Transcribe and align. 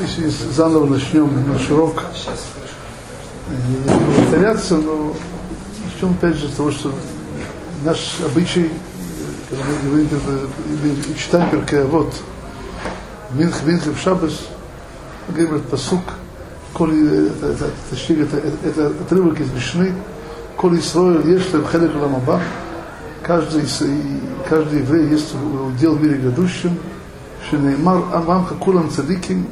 Если 0.00 0.28
заново 0.52 0.86
начнем 0.86 1.30
наш 1.48 1.70
урок, 1.70 2.02
не 3.68 3.76
буду 3.76 4.12
повторяться, 4.16 4.76
но 4.76 5.14
начнем 5.84 6.10
опять 6.12 6.36
же 6.36 6.48
с 6.48 6.52
того, 6.52 6.70
что 6.70 6.92
наш 7.84 8.16
обычай, 8.24 8.70
когда 9.48 9.64
мы 9.64 9.88
говорим, 9.88 10.08
читаем 11.16 11.50
Перкея, 11.50 11.84
вот, 11.84 12.12
Минх, 13.32 13.62
Минх 13.64 13.86
в 13.86 13.98
Шабас, 13.98 14.40
говорим 15.28 15.60
посук, 15.62 16.02
коли, 16.72 17.28
это, 17.28 17.46
это, 17.46 17.70
точнее, 17.90 18.22
это, 18.22 18.36
это, 18.36 18.66
это 18.68 18.86
отрывок 18.88 19.40
из 19.40 19.50
Мишны, 19.52 19.94
коли 20.56 20.80
Исроил 20.80 21.22
в 21.22 21.70
Хелек 21.70 21.94
Ламаба, 21.94 22.40
каждый, 23.22 23.62
каждый 24.48 24.80
еврей 24.80 25.08
есть 25.08 25.34
удел 25.34 25.94
в 25.94 26.02
мире 26.02 26.18
грядущем, 26.18 26.78
Шинеймар 27.48 28.02
Амам 28.12 28.44
Хакулам 28.44 28.90
Цадиким, 28.90 29.46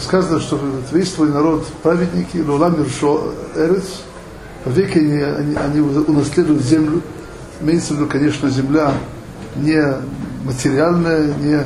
сказано, 0.00 0.40
что 0.40 0.60
весь 0.90 1.12
твой 1.12 1.30
народ 1.30 1.66
праведники, 1.82 2.38
Лулам 2.38 2.80
Иршо 2.82 3.32
Эрец, 3.54 4.02
веки 4.64 4.98
они, 4.98 5.20
они, 5.20 5.56
они 5.56 5.80
унаследуют 5.80 6.62
землю. 6.62 7.02
Имеется 7.60 7.94
в 7.94 7.96
виду, 7.96 8.06
конечно, 8.06 8.48
земля 8.48 8.92
не 9.56 9.80
материальная, 10.44 11.32
не, 11.34 11.60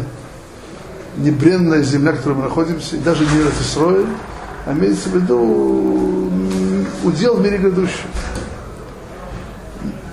не 1.19 1.31
бренная 1.31 1.83
земля, 1.83 2.13
в 2.13 2.17
которой 2.17 2.35
мы 2.35 2.43
находимся, 2.45 2.97
даже 2.99 3.25
не 3.25 3.43
Исроиль, 3.63 4.07
а 4.67 4.73
имеется 4.73 5.09
в 5.09 5.15
виду 5.15 6.31
удел 7.05 7.37
в 7.37 7.43
мире 7.43 7.59
грядущем. 7.59 8.09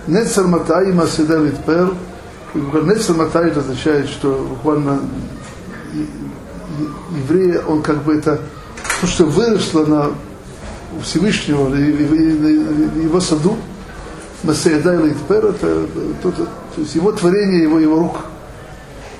Нецер 0.07 0.47
Матай, 0.47 0.91
Маседа 0.91 1.37
Литпер, 1.37 1.93
Нецер 2.53 3.15
Матай 3.15 3.51
означает, 3.51 4.09
что 4.09 4.45
буквально 4.49 4.99
еврея, 7.11 7.61
он 7.67 7.81
как 7.81 8.03
бы 8.03 8.15
это, 8.15 8.39
то, 9.01 9.07
что 9.07 9.25
выросло 9.25 9.85
на 9.85 10.11
Всевышнего, 11.01 11.73
его 11.73 13.19
саду, 13.19 13.57
Масеяда 14.43 14.95
или 14.95 15.13
Итпер, 15.13 15.45
это, 15.45 15.87
то, 16.21 16.31
то, 16.31 16.45
то 16.75 16.81
есть 16.81 16.95
его 16.95 17.11
творение, 17.13 17.63
его, 17.63 17.79
его 17.79 17.97
рук. 17.97 18.17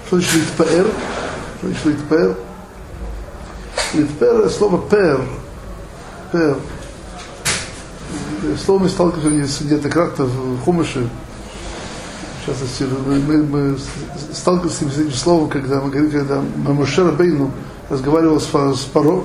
Что 0.08 0.18
значит 0.18 0.34
Итпер? 0.36 0.86
Что 1.58 1.68
значит 1.68 1.86
Итпер? 1.86 2.36
Итпер, 3.94 4.50
слово 4.50 4.82
пер, 4.90 5.22
пер. 6.32 6.58
Слово 8.64 8.84
мы 8.84 8.90
сталкиваемся 8.90 9.64
неоднократно 9.64 10.26
в 10.26 10.60
Хумыше, 10.64 11.10
частности, 12.46 12.84
мы, 12.84 13.20
мы, 13.20 13.44
мы 13.44 13.78
сталкиваемся 14.34 14.90
с 14.90 14.98
этим 15.00 15.12
словом, 15.14 15.50
когда 15.50 15.80
мы 15.80 15.90
говорим, 15.90 16.12
когда 16.12 16.42
Мамушер 16.58 17.12
Бейну 17.14 17.52
разговаривал 17.90 18.40
с, 18.40 18.48
с 18.48 18.86
Паро. 18.86 19.24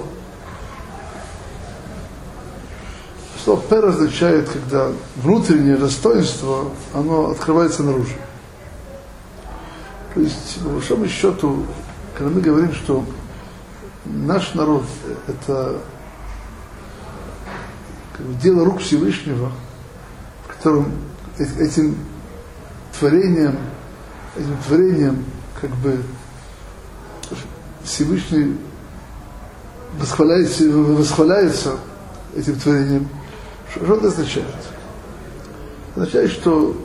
Слово 3.42 3.60
пер 3.62 3.86
означает, 3.86 4.48
когда 4.48 4.92
внутреннее 5.16 5.76
достоинство, 5.76 6.70
оно 6.94 7.30
открывается 7.30 7.82
наружу. 7.82 8.14
То 10.14 10.20
есть, 10.20 10.60
по 10.62 10.70
большому 10.70 11.08
счету, 11.08 11.64
когда 12.16 12.30
мы 12.30 12.40
говорим, 12.40 12.72
что 12.72 13.04
наш 14.04 14.54
народ 14.54 14.84
это 15.26 15.78
дело 18.42 18.64
рук 18.64 18.80
Всевышнего, 18.80 19.52
в 20.44 20.56
котором 20.56 20.92
этим 21.38 21.96
творением, 22.98 23.56
этим 24.36 24.56
творением 24.66 25.24
как 25.60 25.70
бы 25.76 26.02
Всевышний 27.84 28.56
восхваляется, 29.98 30.68
восхваляется 30.70 31.76
этим 32.36 32.56
творением. 32.56 33.08
Что, 33.70 33.84
что 33.84 33.94
это 33.96 34.08
означает? 34.08 34.46
Означает, 35.94 36.30
что 36.30 36.76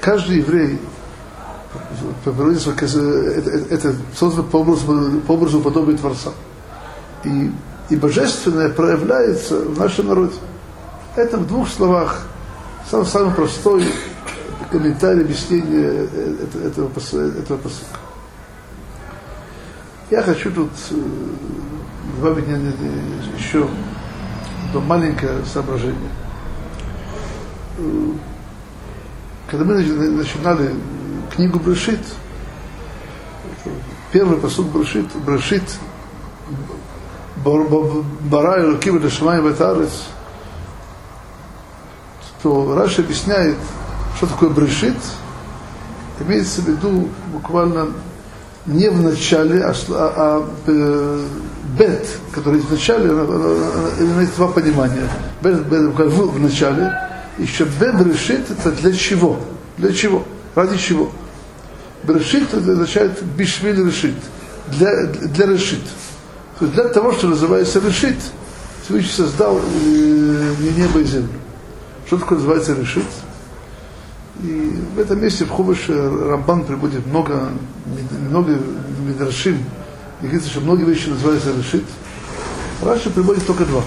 каждый 0.00 0.38
еврей 0.38 0.78
по 2.24 2.32
природе 2.32 2.58
это, 2.70 3.50
это 3.74 3.94
создано 4.16 4.44
по 4.44 4.58
образу, 4.58 5.20
по 5.26 5.32
образу 5.32 5.60
подобия 5.60 5.96
Творца. 5.96 6.32
И, 7.24 7.50
и 7.90 7.96
божественное 7.96 8.70
проявляется 8.70 9.60
в 9.60 9.78
нашем 9.78 10.08
народе. 10.08 10.34
Это 11.16 11.38
в 11.38 11.46
двух 11.46 11.68
словах, 11.68 12.26
самый, 12.90 13.06
самый 13.06 13.34
простой 13.34 13.84
комментарий, 14.70 15.22
объяснение 15.22 16.06
этого, 16.64 16.88
этого, 16.88 17.38
этого 17.38 17.56
посылка. 17.58 17.98
Я 20.10 20.22
хочу 20.22 20.50
тут 20.50 20.70
добавить 22.16 22.46
еще 23.38 23.68
одно 24.68 24.80
маленькое 24.80 25.44
соображение. 25.44 26.10
Когда 29.50 29.64
мы 29.64 29.74
начинали 29.74 30.74
книгу 31.34 31.58
Брешит, 31.58 32.00
первый 34.12 34.38
посуд 34.38 34.66
Брешит, 34.66 35.06
Брешит, 35.24 35.64
Барай, 37.44 38.64
Лукива, 38.64 38.98
Дашмай, 38.98 39.40
Ветарец, 39.42 40.04
то 42.42 42.74
Раша 42.74 43.02
объясняет, 43.02 43.56
что 44.16 44.26
такое 44.26 44.50
Брешит, 44.50 44.96
имеется 46.20 46.62
в 46.62 46.68
виду 46.68 47.08
буквально 47.32 47.88
не 48.66 48.88
в 48.88 49.02
начале, 49.02 49.62
а, 49.62 49.74
а, 49.90 50.12
а 50.16 50.50
бет, 51.78 52.08
который 52.32 52.60
в 52.60 52.70
начале, 52.70 53.08
имеет 53.08 54.34
два 54.36 54.48
понимания. 54.48 55.08
Бет, 55.42 55.66
бет 55.66 55.90
в, 55.90 56.30
в 56.30 56.40
начале, 56.40 56.92
еще 57.38 57.64
бет 57.64 58.00
решит 58.00 58.50
это 58.50 58.70
для 58.72 58.92
чего? 58.92 59.38
Для 59.76 59.92
чего? 59.92 60.24
Ради 60.54 60.78
чего? 60.78 61.10
Брешит 62.04 62.54
это 62.54 62.72
означает 62.72 63.22
бишвиль 63.22 63.86
решит. 63.86 64.14
Для, 64.68 65.06
для 65.06 65.46
решит. 65.46 65.82
То 66.58 66.66
для 66.66 66.84
того, 66.84 67.12
что 67.12 67.28
называется 67.28 67.80
решит, 67.80 68.16
Всевышний 68.84 69.10
создал 69.10 69.58
э, 69.58 70.54
небо 70.76 71.00
и 71.00 71.04
землю. 71.04 71.40
Что 72.06 72.18
такое 72.18 72.38
называется 72.38 72.74
решит? 72.74 73.04
И 74.42 74.78
в 74.94 74.98
этом 74.98 75.20
месте 75.22 75.44
в 75.44 75.50
Хумыше 75.50 75.92
Рамбан 75.92 76.64
приводит 76.64 77.06
много, 77.06 77.48
много 78.28 78.58
Мидрашим, 79.06 79.58
и 80.20 80.24
говорится, 80.24 80.50
что 80.50 80.60
многие 80.60 80.84
вещи 80.84 81.08
называются 81.08 81.50
решит. 81.56 81.84
Раньше 82.82 83.10
приводит 83.10 83.46
только 83.46 83.64
два. 83.64 83.82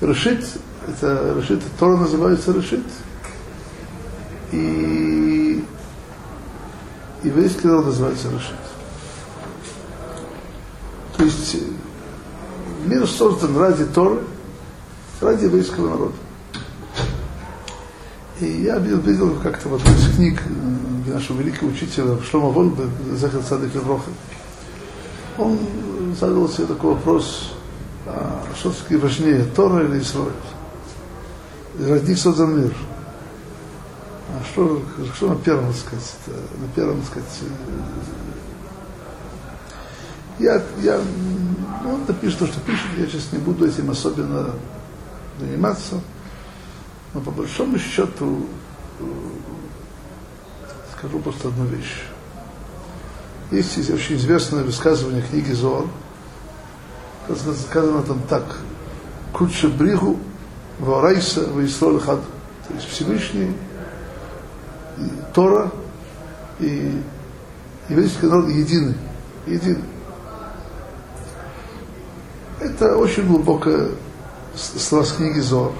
Решит, 0.00 0.44
это 0.86 1.34
решит, 1.40 1.62
Тора 1.78 1.96
называется 1.96 2.52
решит. 2.52 2.84
И 4.52 5.64
еврейский 7.22 7.66
народ 7.66 7.86
называется 7.86 8.28
решит. 8.28 8.75
То 11.16 11.24
есть 11.24 11.56
мир 12.84 13.06
создан 13.06 13.56
ради 13.56 13.84
Торы, 13.86 14.20
ради 15.20 15.44
еврейского 15.44 15.90
народа. 15.90 16.14
И 18.40 18.62
я 18.62 18.78
видел 18.78 19.34
как-то 19.42 19.70
вот 19.70 19.80
из 19.80 20.14
книг 20.14 20.42
э, 20.44 21.10
нашего 21.10 21.40
великого 21.40 21.70
учителя 21.70 22.18
Шлома 22.22 22.50
Вольбе, 22.50 22.84
Захар 23.14 23.42
Садик 23.42 23.74
Левроха. 23.74 24.10
Он 25.38 25.58
задал 26.20 26.46
себе 26.48 26.66
такой 26.66 26.94
вопрос, 26.94 27.52
а 28.04 28.42
что 28.58 28.70
все-таки 28.72 28.96
важнее, 28.96 29.44
Тора 29.44 29.86
или 29.86 30.00
Исраиль? 30.00 30.32
Ради 31.78 32.10
них 32.10 32.18
создан 32.18 32.60
мир. 32.60 32.74
А 34.28 34.44
что, 34.52 34.82
что 35.14 35.28
на 35.28 35.36
первом, 35.36 35.72
сказать, 35.72 36.14
на 36.26 36.68
первом, 36.74 37.02
сказать, 37.04 37.38
э, 37.40 38.35
я, 40.38 40.62
я, 40.82 41.00
ну, 41.82 41.94
он 41.94 42.00
напишет 42.06 42.38
то, 42.38 42.46
что 42.46 42.60
пишет, 42.60 42.86
я 42.98 43.06
сейчас 43.06 43.32
не 43.32 43.38
буду 43.38 43.66
этим 43.66 43.90
особенно 43.90 44.50
заниматься. 45.38 46.00
Но 47.14 47.20
по 47.20 47.30
большому 47.30 47.78
счету 47.78 48.46
скажу 50.92 51.18
просто 51.20 51.48
одну 51.48 51.64
вещь. 51.66 52.02
Есть 53.50 53.90
очень 53.90 54.16
известное 54.16 54.64
высказывание 54.64 55.22
книги 55.22 55.52
Зор, 55.52 55.86
сказано 57.70 58.02
там 58.02 58.20
так. 58.28 58.44
Куча 59.32 59.68
бригу, 59.68 60.18
варайса, 60.78 61.46
ваисроль 61.52 62.00
хад. 62.00 62.20
То 62.66 62.74
есть 62.74 62.88
Всевышний, 62.88 63.54
и 64.98 65.10
Тора 65.34 65.70
и 66.58 67.00
еврейский 67.88 68.26
народ 68.26 68.48
едины. 68.48 68.94
Едины. 69.46 69.82
Это 72.60 72.96
очень 72.96 73.26
глубокая 73.26 73.90
слова 74.54 75.04
с 75.04 75.12
книги 75.12 75.40
Зор. 75.40 75.72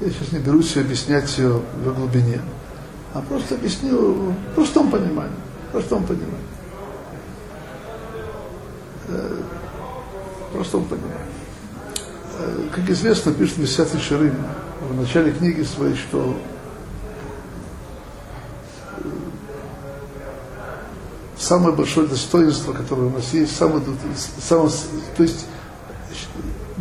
Я 0.00 0.08
сейчас 0.08 0.32
не 0.32 0.38
берусь 0.38 0.76
объяснять 0.76 1.36
ее 1.36 1.60
в 1.84 1.94
глубине. 1.94 2.40
а 3.12 3.20
просто 3.22 3.54
объясню 3.54 3.96
в 3.96 4.54
простом 4.54 4.90
понимании. 4.90 5.36
В 5.68 5.72
простом 5.72 6.04
понимании. 6.04 6.36
Э, 9.08 9.36
в 10.48 10.54
простом 10.54 10.84
понимании. 10.84 11.16
Э, 12.38 12.68
как 12.74 12.90
известно, 12.90 13.32
пишет 13.32 13.58
Мессиат 13.58 13.88
Шарим 14.00 14.36
в 14.90 15.00
начале 15.00 15.32
книги 15.32 15.62
своей, 15.62 15.96
что 15.96 16.36
э, 18.98 19.08
самое 21.38 21.74
большое 21.74 22.06
достоинство, 22.06 22.72
которое 22.72 23.04
у 23.04 23.10
нас 23.10 23.32
есть, 23.32 23.56
самое, 23.56 23.82
то 23.84 25.22
есть 25.22 25.46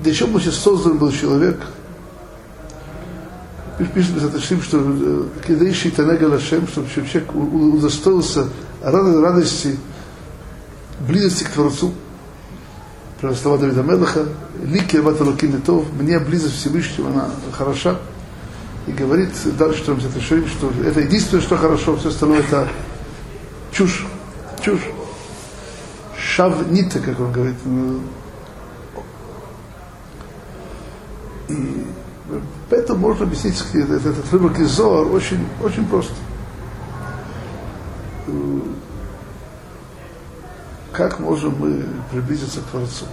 для 0.06 0.14
чего 0.14 0.32
вообще 0.32 0.52
создан 0.52 0.98
был 0.98 1.12
человек– 1.12 1.60
пишет 3.94 4.16
Безаташим, 4.16 4.62
что 4.62 4.82
э, 4.82 5.24
кидающий 5.46 5.92
Танега 5.92 6.26
Лашем, 6.26 6.68
чтобы 6.68 6.88
человек 6.90 7.36
удостоился 7.36 8.48
радости, 8.82 9.78
близости 11.02 11.44
к 11.44 11.50
Творцу. 11.50 11.94
Про 13.20 13.34
слова 13.34 13.58
Давида 13.58 13.82
Мелаха, 13.82 14.26
Лики 14.64 14.98
Абата 14.98 15.24
Лукин 15.24 15.62
мне 16.00 16.20
близость 16.20 16.56
Всевышнего, 16.56 17.10
она 17.10 17.30
хороша. 17.52 17.98
И 18.88 18.92
говорит 18.92 19.32
дальше, 19.58 19.80
что 19.80 19.94
Безаташим, 19.94 20.48
что 20.48 20.72
это 20.86 21.00
единственное, 21.02 21.42
что 21.42 21.58
хорошо, 21.58 21.98
все 21.98 22.10
остальное 22.10 22.40
это 22.40 22.68
чушь, 23.72 24.06
чушь. 24.64 24.88
Шавнита, 26.18 27.00
как 27.00 27.20
он 27.20 27.32
говорит. 27.32 27.56
И 31.50 31.86
Поэтому 32.70 33.00
можно 33.00 33.26
объяснить 33.26 33.64
этот, 33.74 34.06
этот 34.06 34.34
рыбок 34.34 34.60
из 34.60 34.72
Зоар 34.72 35.08
очень, 35.08 35.46
очень 35.62 35.86
просто. 35.86 36.14
Как 40.92 41.20
можем 41.20 41.56
мы 41.60 41.86
приблизиться 42.12 42.62
к 42.62 42.64
Творцу? 42.64 43.06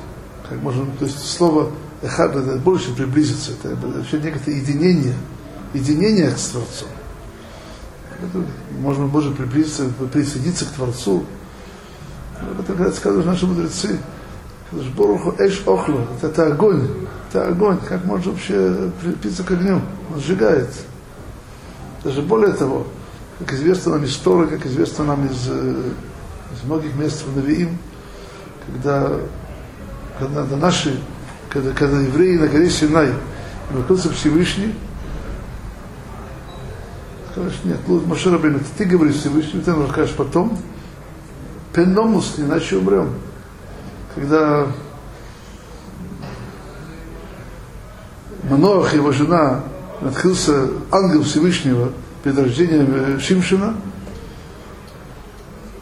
Как 0.49 0.61
можем, 0.63 0.91
то 0.97 1.05
есть 1.05 1.19
слово 1.19 1.71
эхад 2.01 2.35
это 2.35 2.57
больше 2.57 2.95
приблизиться, 2.95 3.53
это 3.53 3.77
вообще 3.77 4.19
некое 4.19 4.55
единение, 4.55 5.15
единение 5.75 6.31
Творцом. 6.31 6.89
Это, 8.23 8.45
можно, 8.81 9.07
можно 9.07 9.35
приблизиться, 9.35 9.91
присоединиться 10.13 10.65
к 10.65 10.69
Творцу. 10.69 11.25
Это, 12.59 12.73
говорят, 12.73 12.95
сказали 12.95 13.25
наши 13.25 13.47
мудрецы, 13.47 13.99
Боруху 14.97 15.35
эш 15.39 15.63
охло, 15.67 16.07
это 16.23 16.47
огонь, 16.47 16.89
это 17.33 17.49
огонь, 17.49 17.79
как 17.79 18.05
можно 18.05 18.33
вообще 18.33 18.91
прилепиться 19.01 19.43
к 19.43 19.51
огню, 19.51 19.81
он 20.13 20.21
сжигает. 20.21 20.69
Даже 22.05 22.21
более 22.21 22.53
того, 22.53 22.87
как 23.39 23.53
известно 23.55 23.93
нам 23.93 24.05
из 24.05 24.17
Торы, 24.17 24.47
как 24.47 24.67
известно 24.67 25.05
нам 25.05 25.27
из, 25.27 25.49
из 25.49 26.65
многих 26.65 26.95
мест 26.95 27.25
в 27.25 27.35
Навиим, 27.35 27.79
когда, 28.67 29.13
когда 30.19 30.57
наши, 30.57 31.01
когда, 31.49 31.73
когда 31.73 32.01
евреи 32.01 32.37
на 32.37 32.49
горе 32.49 32.69
Синай 32.69 33.13
находятся 33.71 34.13
Всевышний, 34.13 34.75
скажешь, 37.33 37.61
нет, 37.65 37.79
Луд 37.89 38.05
Бен, 38.05 38.57
это 38.57 38.67
ты 38.77 38.85
говоришь 38.85 39.17
Всевышний, 39.17 39.61
ты 39.61 39.71
нам 39.71 39.83
расскажешь 39.83 40.15
потом, 40.15 40.59
пеномус, 41.73 42.35
иначе 42.37 42.77
умрем 42.77 43.15
когда 44.15 44.67
Маноах, 48.53 48.93
его 48.93 49.13
жена, 49.13 49.63
открылся 50.03 50.69
ангел 50.91 51.23
Всевышнего 51.23 51.91
перед 52.23 52.39
рождением 52.39 53.19
Шимшина, 53.19 53.75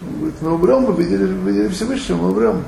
говорит, 0.00 0.34
мы 0.40 0.54
умрем, 0.54 0.82
мы 0.82 1.02
видели, 1.02 1.24
видели 1.24 1.66
Всевышнего, 1.66 2.18
мы 2.18 2.30
умрем. 2.30 2.62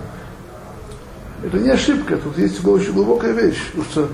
Это 1.44 1.56
не 1.58 1.70
ошибка, 1.70 2.16
тут 2.16 2.36
есть 2.36 2.64
очень 2.66 2.92
глубокая 2.92 3.30
вещь, 3.30 3.64
потому 3.68 3.84
что 3.84 4.08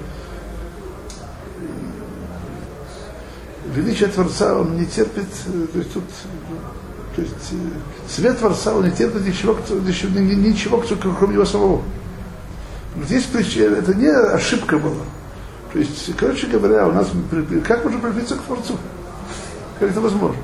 величие 3.75 4.11
Творца, 4.11 4.59
он 4.59 4.77
не 4.77 4.85
терпит, 4.85 5.29
то 5.73 5.79
есть 5.79 5.93
тут 5.95 6.05
то 7.17 7.23
есть 7.23 7.35
э, 7.53 8.11
свет 8.11 8.39
Творца, 8.39 8.75
он 8.75 8.85
не 8.85 8.91
терпит 8.91 9.27
ничего, 9.27 9.57
ничего, 9.87 10.19
ничего 10.19 10.85
кроме 11.19 11.33
него 11.33 11.47
самого. 11.47 11.83
Здесь 13.05 13.25
причина, 13.25 13.77
это 13.77 13.95
не 13.95 14.09
ошибка 14.09 14.79
была. 14.79 15.05
То 15.73 15.79
есть, 15.79 16.17
короче 16.17 16.47
говоря, 16.47 16.89
у 16.89 16.93
нас, 16.93 17.09
как 17.67 17.85
можно 17.85 18.01
приблизиться 18.01 18.37
к 18.37 18.43
Творцу? 18.43 18.77
Как 19.79 19.91
это 19.91 20.01
возможно? 20.01 20.41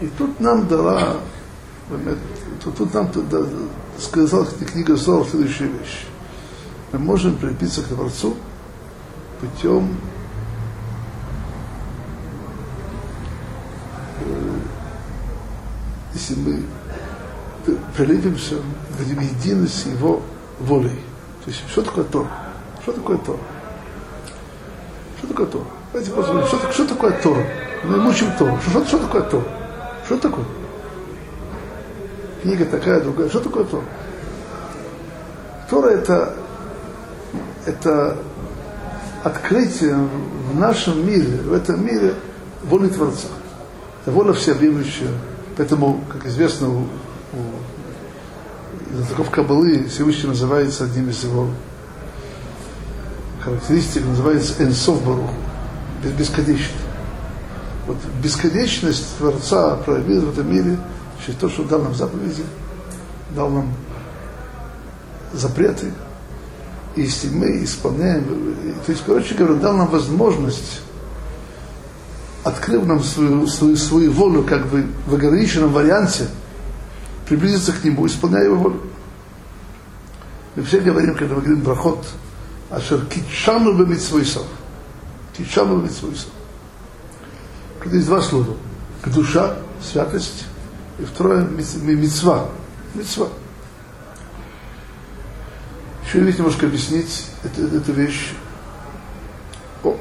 И 0.00 0.06
тут 0.06 0.40
нам 0.40 0.66
дала, 0.66 1.16
тут, 2.62 2.76
тут 2.76 2.94
нам 2.94 3.08
тут, 3.10 3.28
да, 3.28 3.40
сказала 3.98 4.46
книга 4.46 4.96
Зор 4.96 5.26
следующую 5.28 5.72
вещь. 5.72 6.06
Мы 6.92 6.98
можем 7.00 7.36
приблизиться 7.36 7.82
к 7.82 7.86
Творцу 7.86 8.36
путем 9.40 9.96
если 16.18 16.34
мы 16.40 16.62
прилепимся, 17.96 18.56
едины 18.98 19.68
с 19.68 19.86
Его 19.86 20.22
волей. 20.58 21.00
То 21.44 21.50
есть, 21.50 21.62
что 21.70 21.82
такое 21.82 22.04
Тор? 22.04 22.26
Что 22.88 22.96
такое 22.96 23.18
Тор? 23.18 23.36
Что 25.18 25.26
такое 25.26 25.46
Тор? 25.46 25.66
Давайте 25.92 26.10
посмотрим, 26.10 26.46
что, 26.46 26.72
что 26.72 26.86
такое 26.86 27.12
Тор? 27.20 27.36
Мы 27.84 27.98
мучим 27.98 28.28
Тор. 28.38 28.58
Что, 28.62 28.82
что 28.86 28.98
такое 28.98 29.22
Тор? 29.24 29.44
Что 30.06 30.16
такое? 30.16 30.46
Книга 32.40 32.64
такая, 32.64 33.02
другая. 33.02 33.28
Что 33.28 33.40
такое 33.40 33.64
Тор? 33.64 33.84
Тора 35.68 35.88
это, 35.88 36.32
это 37.66 38.16
открытие 39.22 39.94
в 40.50 40.58
нашем 40.58 41.06
мире, 41.06 41.42
в 41.42 41.52
этом 41.52 41.84
мире 41.84 42.14
воли 42.64 42.88
Творца. 42.88 43.28
Это 44.00 44.12
воля 44.12 44.32
всеобъемлющая, 44.32 45.10
Поэтому, 45.58 46.00
как 46.10 46.24
известно, 46.24 46.70
у, 46.70 46.78
у 47.34 48.96
знатоков 48.96 49.30
Кабалы 49.30 49.84
Всевышний 49.90 50.30
называется 50.30 50.84
одним 50.84 51.10
из 51.10 51.22
его 51.22 51.48
характеристик, 53.48 54.04
называется 54.04 54.62
Энсов 54.62 55.04
Барух, 55.04 55.30
бесконечный. 56.18 56.76
Вот 57.86 57.96
бесконечность 58.22 59.16
Творца 59.16 59.76
проявил 59.76 60.26
в 60.26 60.30
этом 60.30 60.52
мире 60.52 60.78
через 61.24 61.38
то, 61.38 61.48
что 61.48 61.64
дал 61.64 61.80
нам 61.82 61.94
заповеди, 61.94 62.44
дал 63.34 63.48
нам 63.50 63.72
запреты, 65.32 65.92
и 66.96 67.02
если 67.02 67.28
мы 67.28 67.64
исполняем, 67.64 68.24
то 68.84 68.92
есть, 68.92 69.02
короче 69.06 69.34
говоря, 69.34 69.54
дал 69.54 69.76
нам 69.76 69.88
возможность 69.88 70.82
открыл 72.44 72.82
нам 72.82 73.02
свою, 73.02 73.46
свою, 73.46 73.76
свою 73.76 74.12
волю 74.12 74.42
как 74.42 74.66
бы 74.68 74.86
в 75.06 75.14
ограниченном 75.14 75.72
варианте, 75.72 76.28
приблизиться 77.26 77.72
к 77.72 77.84
нему, 77.84 78.06
исполняя 78.06 78.44
его 78.44 78.56
волю. 78.56 78.82
Мы 80.56 80.62
все 80.62 80.80
говорим, 80.80 81.14
когда 81.14 81.34
мы 81.34 81.42
говорим 81.42 81.62
проход, 81.62 82.06
ашер 82.70 83.04
китшану 83.06 83.74
бы 83.74 83.86
митсвойсов. 83.86 84.44
Китшану 85.36 85.76
бы 85.76 85.84
митсвойсов. 85.84 86.30
Тут 87.82 87.92
есть 87.92 88.06
два 88.06 88.20
слова. 88.20 88.56
Душа, 89.06 89.56
святость, 89.82 90.44
и 90.98 91.04
второе 91.04 91.44
митцва. 91.44 92.48
Митцва. 92.94 93.28
Еще 96.06 96.18
я 96.18 96.32
немножко 96.32 96.66
объяснить 96.66 97.26
эту, 97.44 97.76
эту 97.76 97.92
вещь. 97.92 98.32
О, 99.84 99.96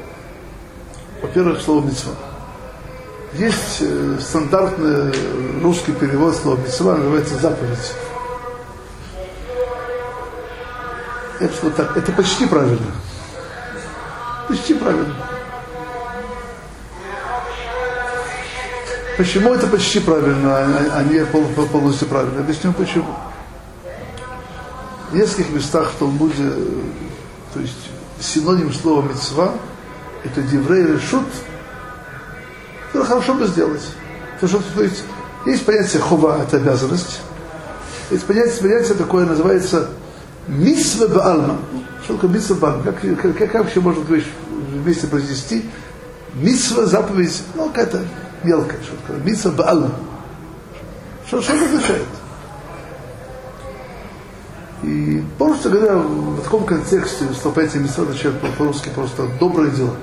во-первых, 1.21 1.61
слово 1.61 1.85
митцва. 1.85 2.13
Есть 3.33 3.77
э, 3.81 4.17
стандартный 4.21 5.13
русский 5.61 5.91
перевод 5.91 6.35
слова 6.35 6.57
митцва, 6.57 6.95
называется 6.95 7.35
заповедь. 7.35 7.93
Это 11.39 11.53
что 11.53 11.69
так, 11.69 11.95
это 11.95 12.11
почти 12.11 12.47
правильно. 12.47 12.91
Почти 14.47 14.73
правильно. 14.73 15.13
Почему 19.17 19.53
это 19.53 19.67
почти 19.67 19.99
правильно, 19.99 20.57
а, 20.57 20.99
а 20.99 21.03
не 21.03 21.25
полностью 21.25 22.07
правильно? 22.07 22.39
Объясню 22.39 22.73
почему. 22.73 23.15
В 25.11 25.15
нескольких 25.15 25.51
местах 25.51 25.91
в 25.91 25.99
Талмуде, 25.99 26.51
то 27.53 27.59
есть 27.59 27.89
синоним 28.19 28.73
слова 28.73 29.01
мецва, 29.01 29.53
это 30.23 30.41
диврей 30.41 30.85
решут, 30.85 31.25
это 32.93 33.05
хорошо 33.05 33.33
бы 33.35 33.47
сделать. 33.47 33.81
То, 34.39 34.47
что, 34.47 34.61
то 34.75 34.83
есть, 34.83 35.03
есть 35.45 35.65
понятие 35.65 36.01
хова, 36.01 36.41
это 36.41 36.57
обязанность. 36.57 37.21
Есть 38.11 38.25
понятие, 38.25 38.61
понятие 38.61 38.95
такое, 38.95 39.25
называется 39.25 39.89
митсва 40.47 41.07
баалма. 41.07 41.57
Что 42.03 42.15
такое 42.15 42.29
митсва 42.31 42.55
баалма? 42.55 42.83
Как, 42.83 43.01
как, 43.21 43.37
как, 43.37 43.53
вообще 43.53 43.79
можно 43.79 44.03
говорить, 44.03 44.27
вместе 44.71 45.07
произнести 45.07 45.65
Митсва 46.37 46.85
заповедь, 46.85 47.43
ну, 47.55 47.67
какая-то 47.69 48.05
мелкая, 48.43 48.79
что 48.83 48.95
такое. 48.97 49.17
Митсва 49.23 49.51
Баалма. 49.51 49.91
Что, 51.25 51.41
что 51.41 51.53
это 51.53 51.65
означает? 51.65 52.05
И 54.83 55.23
просто 55.37 55.69
говоря, 55.69 55.95
в 55.95 56.41
таком 56.43 56.63
контексте 56.65 57.27
вступайте 57.33 57.79
митцва 57.79 58.03
означает 58.03 58.35
по-русски 58.57 58.89
просто 58.93 59.27
доброе 59.39 59.71
дело. 59.71 59.95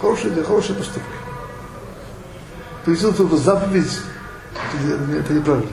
Хорошее 0.00 0.34
дело, 0.34 0.46
хорошие 0.46 0.76
поступки. 0.76 1.08
Привести 2.84 3.12
только 3.12 3.36
заповедь, 3.36 4.00
это 5.16 5.32
неправильно. 5.32 5.70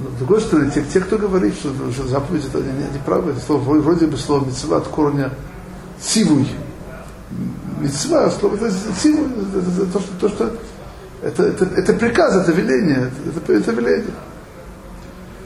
Но, 0.00 0.07
другой 0.18 0.40
стороны, 0.40 0.70
те, 0.70 0.82
те, 0.82 1.00
кто 1.00 1.18
говорит, 1.18 1.54
что, 1.54 1.70
что 1.92 2.06
заповедь 2.08 2.44
это 2.46 2.58
неправда, 2.94 3.32
это 3.32 3.40
слово, 3.40 3.80
вроде 3.80 4.06
бы 4.06 4.16
слово 4.16 4.44
мецва 4.46 4.78
от 4.78 4.88
корня 4.88 5.32
цивуй. 6.00 6.48
Мецва, 7.80 8.30
слово 8.30 8.56
это 8.56 8.72
цивуй, 9.00 9.26
это, 9.26 9.58
это, 9.58 9.92
то, 9.92 10.00
что, 10.00 10.10
то, 10.20 10.28
что 10.28 10.52
это, 11.22 11.42
это, 11.44 11.64
это 11.64 11.92
приказ, 11.94 12.36
это 12.36 12.52
веление, 12.52 13.10
это, 13.26 13.52
это 13.52 13.72
веление. 13.72 14.14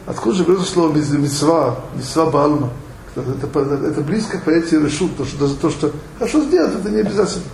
Откуда 0.06 0.36
же 0.36 0.44
берется 0.44 0.70
слово 0.70 0.92
мецва, 0.92 1.80
мецва 1.94 2.26
балма? 2.26 2.70
Это, 3.14 3.46
это, 3.46 3.86
это 3.86 4.00
близко 4.00 4.38
к 4.38 4.44
понятию 4.44 4.84
решут, 4.84 5.16
то, 5.16 5.24
что, 5.24 5.48
то, 5.54 5.70
что 5.70 5.92
хорошо 6.18 6.42
сделать, 6.44 6.74
это 6.74 6.88
не 6.88 7.00
обязательно. 7.00 7.44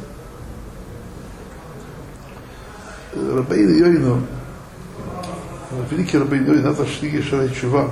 Рабейн 3.14 3.74
Йойну, 3.74 4.22
великий 5.90 6.18
Рабейн 6.18 6.44
в 6.44 6.98
книге 6.98 7.22
Шарай 7.22 7.50
Чува, 7.50 7.90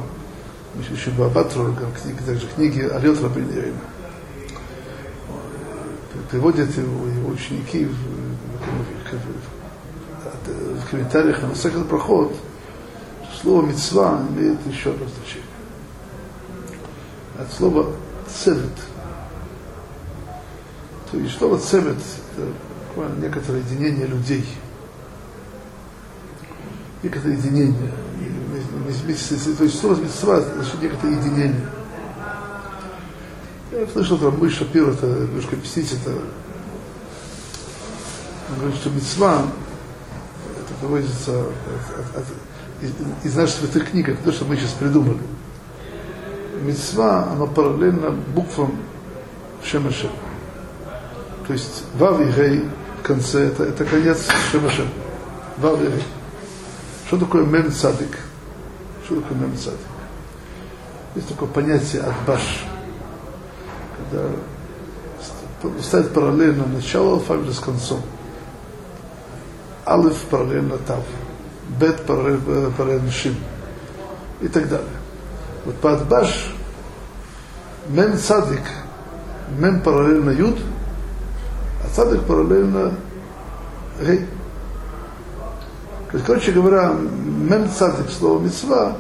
еще 0.90 1.11
Бабатру, 1.11 1.75
книги, 2.02 2.18
также 2.25 2.47
книги 2.49 2.80
Алет 2.80 3.23
Рабейн 3.23 3.49
Йойну. 3.50 3.78
Приводят 6.30 6.76
его, 6.76 7.06
его 7.06 7.30
ученики 7.30 7.85
в, 7.85 7.92
в, 7.92 7.97
в, 10.47 10.80
в 10.80 10.90
комментариях 10.90 11.40
на 11.42 11.49
Масахат 11.49 11.88
проход, 11.88 12.35
слово 13.40 13.66
мецва 13.66 14.23
имеет 14.30 14.59
еще 14.66 14.90
одно 14.90 15.06
значение. 15.06 15.45
От 17.38 17.52
слова 17.52 17.92
цевет. 18.26 18.73
То 21.11 21.18
есть 21.18 21.38
слово 21.38 21.59
цевет 21.59 21.99
это 22.37 23.21
некоторое 23.21 23.61
единение 23.61 24.06
людей– 24.06 24.47
некоторое 27.06 27.36
единение. 27.36 27.90
То 29.58 29.64
есть 29.64 29.80
слово 29.80 29.96
митцва 29.96 30.40
значит 30.40 30.82
некоторое 30.82 31.16
единение. 31.16 31.66
Я 33.72 33.86
слышал, 33.88 34.18
там 34.18 34.38
Мой 34.38 34.50
Шапир, 34.50 34.88
это 34.88 35.06
немножко 35.06 35.56
объяснить, 35.56 35.92
это 35.92 36.12
он 38.48 38.60
говорит, 38.60 38.76
что 38.80 38.90
митцва, 38.90 39.42
это 40.60 40.75
приводится 40.80 41.40
от, 41.40 42.16
от, 42.16 42.25
из, 42.80 42.92
из 43.25 43.36
наших 43.36 43.56
святых 43.56 43.90
книг, 43.90 44.08
это 44.08 44.22
то, 44.22 44.32
что 44.32 44.44
мы 44.44 44.56
сейчас 44.56 44.70
придумали. 44.70 45.18
Митцва, 46.62 47.28
оно 47.32 47.46
параллельно 47.48 48.12
буквам 48.34 48.76
Шемашем. 49.64 50.10
То 51.46 51.52
есть 51.52 51.84
Вав 51.98 52.20
и 52.20 52.25
Гей 52.25 52.64
в 53.00 53.02
конце, 53.02 53.48
это, 53.48 53.64
это 53.64 53.84
конец 53.84 54.28
Шемашем. 54.52 54.86
Вав 55.58 55.80
и 55.82 55.86
Гей. 55.86 56.02
Что 57.06 57.18
такое 57.18 57.44
мем 57.44 57.70
цадик? 57.70 58.18
Что 59.04 59.20
такое 59.20 59.38
мем 59.38 59.56
цадик? 59.56 59.78
Есть 61.14 61.28
такое 61.28 61.48
понятие 61.48 62.02
отбаш, 62.02 62.64
когда 63.96 64.28
ставить 65.80 66.12
параллельно 66.12 66.66
начало 66.66 67.14
алфавита 67.14 67.52
с 67.52 67.60
концом. 67.60 68.02
Алиф 69.86 70.18
параллельно 70.25 70.78
тав, 70.78 71.04
бет 71.78 72.04
параллельно, 72.06 72.72
параллельно 72.72 73.10
шим 73.12 73.36
и 74.40 74.48
так 74.48 74.68
далее. 74.68 74.86
Вот 75.64 75.76
по 75.76 75.92
отбаш 75.92 76.52
мем 77.88 78.18
цадик, 78.18 78.62
мем 79.58 79.80
параллельно 79.80 80.30
юд, 80.30 80.58
а 81.84 81.88
цадик 81.94 82.25
параллельно 82.25 82.94
гей. 84.00 84.26
То 86.10 86.18
есть, 86.18 86.26
короче 86.26 86.52
говоря, 86.52 86.92
мем 86.92 87.68
цадик, 87.68 88.10
слово 88.10 88.42
мецва, 88.42 88.96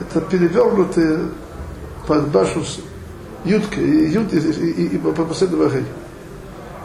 это 0.00 0.20
перевернутые 0.20 1.28
под 2.06 2.28
башу 2.28 2.62
ютка, 3.44 3.80
и 3.80 4.10
ют, 4.10 4.32
и, 4.32 4.38
и, 4.38 4.70
и, 4.70 4.86
и 4.96 4.98
по 4.98 5.12
последнему 5.24 5.68
гей. 5.68 5.84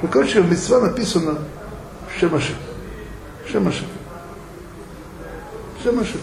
Ну, 0.02 0.08
короче, 0.08 0.42
мецва 0.42 0.80
написано 0.80 1.40
Шемаши. 2.20 2.54
Шемаши. 3.52 3.86
Шемаши. 5.84 6.18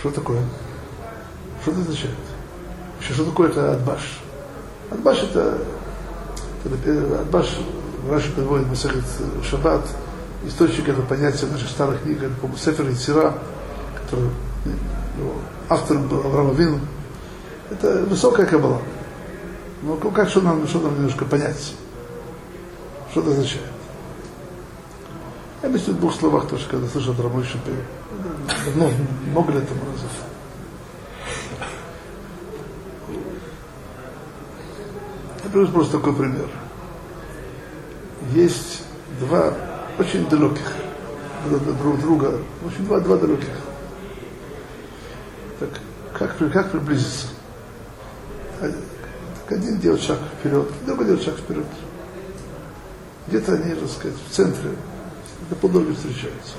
Что 0.00 0.10
такое? 0.10 0.40
Что 1.62 1.72
это 1.72 1.80
означает? 1.80 2.14
Вообще, 2.96 3.12
что 3.12 3.24
такое 3.24 3.48
это 3.50 3.72
Адбаш? 3.72 4.20
Адбаш 4.90 5.22
это, 5.24 5.58
это 6.64 7.20
Адбаш 7.20 7.58
Раши 8.10 8.30
приводит 8.32 8.68
Масахет 8.68 9.04
Шаббат, 9.42 9.82
источник 10.44 10.88
этого 10.88 11.04
понятия 11.06 11.46
в 11.46 11.52
наших 11.52 11.68
старых 11.68 12.02
книгах, 12.02 12.30
по 12.34 12.56
Сефер 12.56 12.90
Ицира, 12.90 13.34
который 14.00 14.30
ну, 15.16 15.32
автор 15.68 15.98
был 15.98 16.20
Авраам 16.20 16.50
Авин. 16.50 16.80
Это 17.70 18.04
высокая 18.04 18.46
кабала. 18.46 18.80
Но 19.82 19.98
ну, 20.02 20.10
как 20.10 20.28
что 20.28 20.40
нам, 20.40 20.66
что 20.68 20.80
нам 20.80 20.94
немножко 20.94 21.24
понять? 21.24 21.74
Что 23.10 23.20
это 23.20 23.30
означает? 23.30 23.66
Я 25.62 25.68
объясню 25.68 25.94
в 25.94 26.00
двух 26.00 26.14
словах 26.14 26.48
тоже, 26.48 26.64
когда 26.70 26.86
слышал 26.86 27.14
Рамой 27.18 27.44
Шапир. 27.44 27.74
Давно, 28.66 28.90
много 29.32 29.52
лет 29.52 29.68
тому 29.68 29.80
назад. 29.84 30.10
Я 35.44 35.66
просто 35.66 35.98
такой 35.98 36.14
пример 36.14 36.48
есть 38.34 38.82
два 39.20 39.54
очень 39.98 40.28
далеких 40.28 40.72
друг 41.48 42.00
друга, 42.00 42.38
очень 42.64 42.84
два, 42.86 43.00
два 43.00 43.16
далеких. 43.16 43.48
Так 45.60 45.70
как, 46.12 46.52
как 46.52 46.70
приблизиться? 46.70 47.28
Так 48.60 48.72
один 49.48 49.78
делает 49.78 50.02
шаг 50.02 50.18
вперед, 50.40 50.68
другой 50.86 51.06
делает 51.06 51.24
шаг 51.24 51.36
вперед. 51.36 51.66
Где-то 53.28 53.54
они, 53.54 53.74
так 53.74 53.88
сказать, 53.90 54.16
в 54.28 54.32
центре, 54.32 54.70
на 55.50 55.56
полдороги 55.56 55.94
встречаются. 55.94 56.54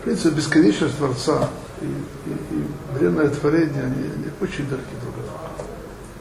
В 0.00 0.04
принципе, 0.04 0.36
бесконечность 0.36 0.96
Творца 0.96 1.50
и, 1.80 1.84
и, 1.84 2.32
и 2.56 2.64
бренное 2.96 3.28
творение, 3.28 3.82
они, 3.82 4.04
они 4.04 4.26
очень 4.40 4.68
далеки 4.68 4.94
друг 5.02 5.14
от 5.18 5.24
друга. 5.24 5.66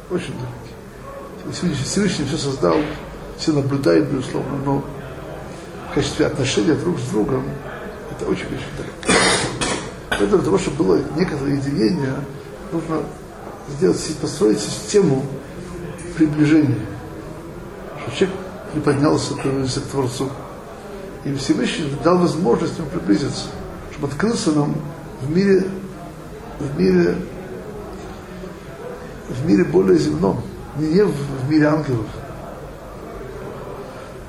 Очень 0.10 0.34
далеки. 0.34 1.54
Всевышний, 1.54 1.84
Всевышний 1.86 2.26
все 2.26 2.38
создал 2.38 2.78
все 3.38 3.54
наблюдают, 3.54 4.10
безусловно, 4.10 4.58
но 4.66 4.84
в 5.92 5.96
качестве 5.96 6.26
отношения 6.26 6.74
друг 6.74 7.00
с 7.00 7.10
другом 7.10 7.44
это 8.12 8.30
очень-очень 8.30 8.66
далеко. 8.78 9.20
Поэтому 10.10 10.38
для 10.38 10.46
того, 10.46 10.58
чтобы 10.58 10.84
было 10.84 11.00
некоторое 11.16 11.56
единение, 11.56 12.16
нужно 12.72 13.04
сделать, 13.70 14.16
построить 14.22 14.60
систему 14.60 15.24
приближения. 16.16 16.80
Чтобы 18.02 18.18
человек 18.18 18.36
приподнялся, 18.74 19.34
приблизился 19.36 19.82
к 19.82 19.86
Творцу. 19.86 20.30
И 21.24 21.34
Всевышний 21.36 21.92
дал 22.04 22.18
возможность 22.18 22.78
ему 22.78 22.88
приблизиться, 22.90 23.46
чтобы 23.92 24.08
открылся 24.08 24.52
нам 24.52 24.76
в 25.22 25.30
мире, 25.30 25.68
в 26.60 26.80
мире, 26.80 27.16
в 29.30 29.46
мире 29.46 29.64
более 29.66 30.00
земном, 30.00 30.42
не 30.78 31.04
в 31.04 31.50
мире 31.50 31.68
ангелов, 31.68 32.08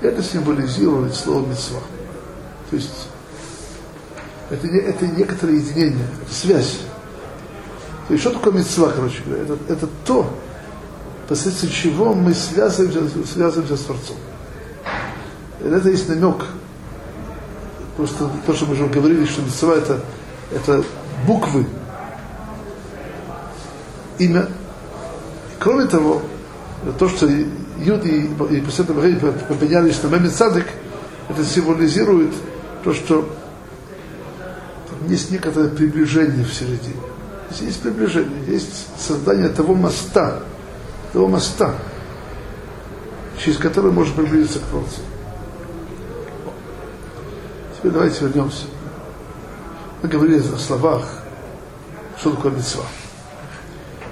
это 0.01 0.23
символизирует 0.23 1.15
слово 1.15 1.47
мецва. 1.47 1.81
То 2.71 2.77
есть 2.77 3.09
это, 4.51 4.67
не, 4.69 4.79
это 4.79 5.07
некоторое 5.07 5.55
единение, 5.55 6.07
это 6.23 6.35
связь. 6.35 6.81
То 8.07 8.15
есть 8.15 8.23
что 8.23 8.33
такое 8.33 8.55
мецва, 8.55 8.91
короче 8.91 9.23
говоря? 9.25 9.43
Это, 9.43 9.59
это 9.69 9.89
то, 10.05 10.33
посредством 11.29 11.71
чего 11.71 12.15
мы 12.15 12.35
связываемся, 12.35 13.27
связываемся 13.27 13.77
с 13.77 13.85
Творцом. 13.85 14.17
Это 15.63 15.89
есть 15.89 16.09
намек. 16.09 16.45
Просто 17.97 18.31
то, 18.47 18.55
что 18.55 18.67
мы 18.67 18.75
уже 18.75 18.87
говорили, 18.87 19.27
что 19.27 19.43
мецва 19.43 19.75
это, 19.75 20.01
это 20.53 20.85
буквы, 21.27 21.67
имя. 24.19 24.49
Кроме 25.59 25.87
того, 25.87 26.23
то, 26.99 27.09
что 27.09 27.29
Юд 27.79 28.05
и, 28.05 28.25
и 28.25 28.61
после 28.61 28.85
этого 28.85 29.33
поменялись 29.49 30.03
на 30.03 30.09
Мемет 30.09 30.35
Садик, 30.35 30.67
это 31.29 31.45
символизирует 31.45 32.33
то, 32.83 32.93
что 32.93 33.29
есть 35.07 35.31
некоторое 35.31 35.69
приближение 35.69 36.45
в 36.45 36.53
середине. 36.53 36.97
Есть 37.61 37.81
приближение, 37.81 38.45
есть 38.47 38.89
создание 38.99 39.49
того 39.49 39.75
моста, 39.75 40.41
того 41.13 41.29
моста, 41.29 41.75
через 43.39 43.59
который 43.59 43.93
можно 43.93 44.15
приблизиться 44.15 44.59
к 44.59 44.63
Творцу. 44.65 45.01
Теперь 47.77 47.93
давайте 47.93 48.25
вернемся. 48.25 48.65
Мы 50.03 50.09
говорили 50.09 50.39
о 50.41 50.59
словах, 50.59 51.05
что 52.19 52.33
такое 52.33 52.53
митцва. 52.53 52.85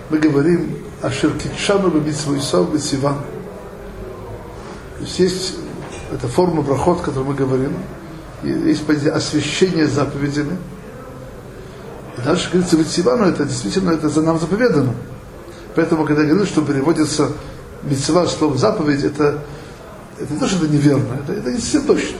Мы 0.08 0.18
говорим 0.18 0.78
о 1.02 1.11
Шеркитшану 1.11 1.90
Бамитсву 1.90 2.37
Исав 2.37 2.73
Бетсиван. 2.73 3.16
Есть 5.00 5.19
есть 5.19 5.55
эта 6.12 6.29
форма 6.29 6.62
проход, 6.62 7.00
о 7.00 7.03
которой 7.03 7.25
мы 7.25 7.35
говорим, 7.35 7.73
есть 8.43 8.85
понятие 8.87 9.12
освящение 9.12 9.87
заповедями. 9.87 10.57
И 12.17 12.23
дальше 12.23 12.50
говорится, 12.50 12.76
Бетсивану, 12.76 13.25
это 13.25 13.45
действительно 13.45 13.91
это 13.91 14.09
за 14.09 14.23
нам 14.23 14.38
заповедано. 14.38 14.95
Поэтому, 15.75 16.07
когда 16.07 16.23
я 16.23 16.29
говорю, 16.29 16.47
что 16.47 16.62
переводится 16.62 17.33
митцва, 17.83 18.26
слово 18.26 18.57
заповедь, 18.57 19.05
это, 19.05 19.43
это 20.19 20.33
не 20.33 20.38
то, 20.38 20.47
что 20.47 20.65
это 20.65 20.73
неверно, 20.73 21.19
это, 21.23 21.33
это 21.35 21.53
не 21.53 21.59
совсем 21.59 21.83
точно. 21.83 22.19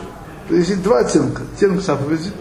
То 0.49 0.55
есть 0.55 0.71
есть 0.71 0.83
два 0.83 0.99
оттенка. 0.99 1.43
Оттенок 1.55 1.81
заповеди, 1.81 2.33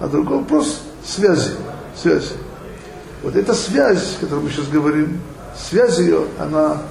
а 0.00 0.08
другой 0.08 0.38
вопрос 0.38 0.80
связи. 1.04 1.52
Связь. 2.00 2.32
Вот 3.22 3.36
эта 3.36 3.54
связь, 3.54 4.16
о 4.18 4.24
которой 4.24 4.44
мы 4.44 4.50
сейчас 4.50 4.66
говорим, 4.68 5.20
связь 5.56 5.98
ее, 5.98 6.24
она 6.38 6.82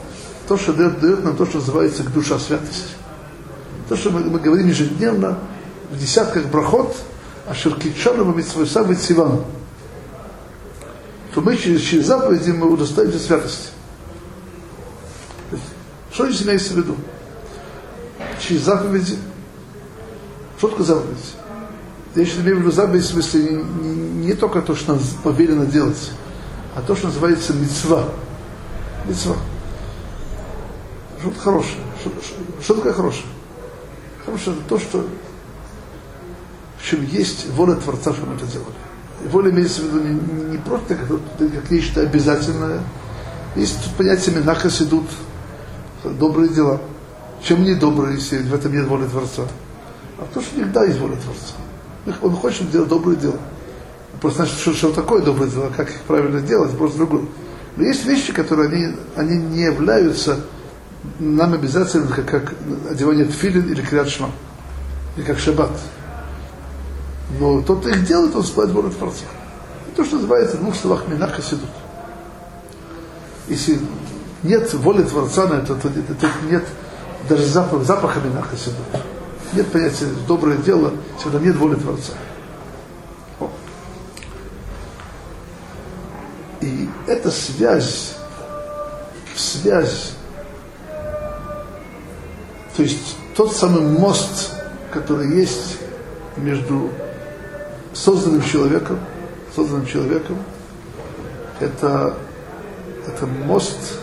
то, 0.48 0.58
что 0.58 0.74
дает, 0.74 1.00
дает 1.00 1.24
нам 1.24 1.36
то, 1.36 1.46
что 1.46 1.58
называется 1.58 2.04
душа 2.04 2.40
святости. 2.40 2.94
То, 3.90 3.96
что 3.96 4.12
мы, 4.12 4.22
мы 4.22 4.40
говорим 4.40 4.68
ежедневно 4.68 5.40
в 5.92 5.98
десятках 5.98 6.46
брахот, 6.46 6.96
а 7.48 7.54
ширкичану 7.54 8.26
митцвойса 8.34 8.82
витсивану. 8.82 9.46
То 11.34 11.42
мы 11.42 11.58
через, 11.58 11.82
через 11.82 12.06
заповеди 12.08 12.52
мы 12.52 12.72
удостоимся 12.72 13.20
святости. 13.20 13.70
Что 16.12 16.30
здесь 16.30 16.48
имеется 16.48 16.74
в 16.74 16.78
виду? 16.78 16.96
Через 18.40 18.62
заповеди 18.62 19.18
что 20.58 20.70
такое 20.70 20.86
заповедь? 20.86 21.36
Я 22.16 22.26
сейчас 22.26 22.40
имею 22.40 22.58
в 22.58 22.60
виду 22.62 22.72
заповедь 22.72 23.04
в 23.04 23.08
смысле 23.08 23.42
не, 23.42 23.56
не, 23.56 24.26
не 24.28 24.34
только 24.34 24.62
то, 24.62 24.74
что 24.74 24.94
нам 24.94 25.02
повелено 25.24 25.66
делать, 25.66 26.12
а 26.76 26.82
то, 26.82 26.96
что 26.96 27.08
называется 27.08 27.54
мецва. 27.54 28.06
Мецва. 29.06 29.36
Что-то 31.20 31.40
хорошее. 31.40 31.80
Что, 32.02 32.10
что, 32.22 32.64
что 32.64 32.74
такое 32.76 32.94
хорошее? 32.94 33.26
Хорошее 34.26 34.58
это 34.58 34.70
то, 34.70 34.80
что 34.80 35.06
в 36.78 36.86
чем 36.86 37.06
есть 37.06 37.50
воля 37.52 37.76
Творца, 37.76 38.14
что 38.14 38.26
мы 38.26 38.36
это 38.36 38.46
делали. 38.46 38.76
И 39.24 39.28
воля 39.28 39.52
имеется 39.52 39.82
в 39.82 39.86
виду 39.86 40.00
не, 40.00 40.14
не, 40.14 40.52
не 40.52 40.58
просто 40.58 40.96
как, 40.96 41.08
как 41.08 41.72
нечто 41.72 42.02
обязательное. 42.02 42.82
Есть 43.56 43.84
тут 43.84 43.94
понятие 43.96 44.36
Минахас 44.36 44.82
идут 44.82 45.06
добрые 46.04 46.50
дела. 46.50 46.82
Чем 47.42 47.64
не 47.64 47.76
добрые, 47.76 48.16
если 48.16 48.40
в 48.40 48.54
этом 48.54 48.74
нет 48.74 48.88
воли 48.88 49.06
Творца? 49.08 49.44
А 50.18 50.26
то, 50.34 50.42
что 50.42 50.56
всегда 50.56 50.84
есть 50.84 51.00
воля 51.00 51.16
Творца. 51.16 52.20
Он 52.22 52.36
хочет 52.36 52.70
делать 52.72 52.90
добрые 52.90 53.18
дела. 53.18 53.40
Просто 54.22 54.46
значит, 54.46 54.60
что, 54.60 54.74
что 54.74 54.92
такое 54.92 55.22
добрые 55.22 55.52
дела, 55.52 55.72
как 55.76 55.90
их 55.90 56.02
правильно 56.02 56.42
делать, 56.42 56.78
просто 56.78 57.00
другое. 57.00 57.26
Но 57.76 57.84
есть 57.84 58.06
вещи, 58.06 58.32
которые 58.32 58.70
они, 58.70 58.96
они 59.16 59.38
не 59.38 59.64
являются 59.64 60.40
нам 61.20 61.54
обязательными, 61.54 62.12
как, 62.12 62.26
как 62.26 62.54
одевание 62.90 63.26
тфилин 63.26 63.72
или 63.72 63.82
крят 63.82 64.10
шма, 64.10 64.32
или 65.16 65.26
как 65.26 65.40
шаббат. 65.40 65.72
Но 67.40 67.62
тот, 67.62 67.80
кто 67.80 67.90
их 67.90 68.06
делает, 68.06 68.36
он 68.36 68.44
спает 68.44 68.72
волю 68.72 68.92
Творца. 68.92 69.26
И 69.90 69.96
то, 69.96 70.04
что 70.04 70.16
называется 70.16 70.58
в 70.58 70.62
двух 70.62 70.76
словах 70.76 71.08
минаха 71.08 71.42
сидут. 71.42 71.70
Если 73.48 73.80
нет 74.44 74.74
воли 74.74 75.04
Творца 75.04 75.48
на 75.48 75.56
это, 75.56 75.76
то, 75.76 75.90
то, 75.90 75.90
то 75.90 76.28
нет 76.50 76.66
даже 77.28 77.46
запах, 77.46 77.84
запаха 77.84 78.20
минаха 78.20 78.56
сидут 78.56 79.02
нет 79.56 79.72
понятия 79.72 80.08
доброе 80.28 80.58
дело, 80.58 80.94
если 81.16 81.30
там 81.30 81.44
нет 81.44 81.56
воли 81.56 81.76
Творца. 81.76 82.14
О. 83.40 83.50
И 86.62 86.90
эта 87.08 87.32
связь, 87.32 88.16
связь, 89.36 90.14
то 92.76 92.84
есть 92.84 93.18
тот 93.36 93.54
самый 93.54 93.82
мост, 93.82 94.54
который 94.92 95.36
есть 95.36 95.78
между 96.38 96.90
созданным 97.94 98.42
человеком, 98.42 99.00
созданным 99.56 99.86
человеком, 99.86 100.38
это, 101.60 102.16
это 103.08 103.26
мост, 103.26 104.00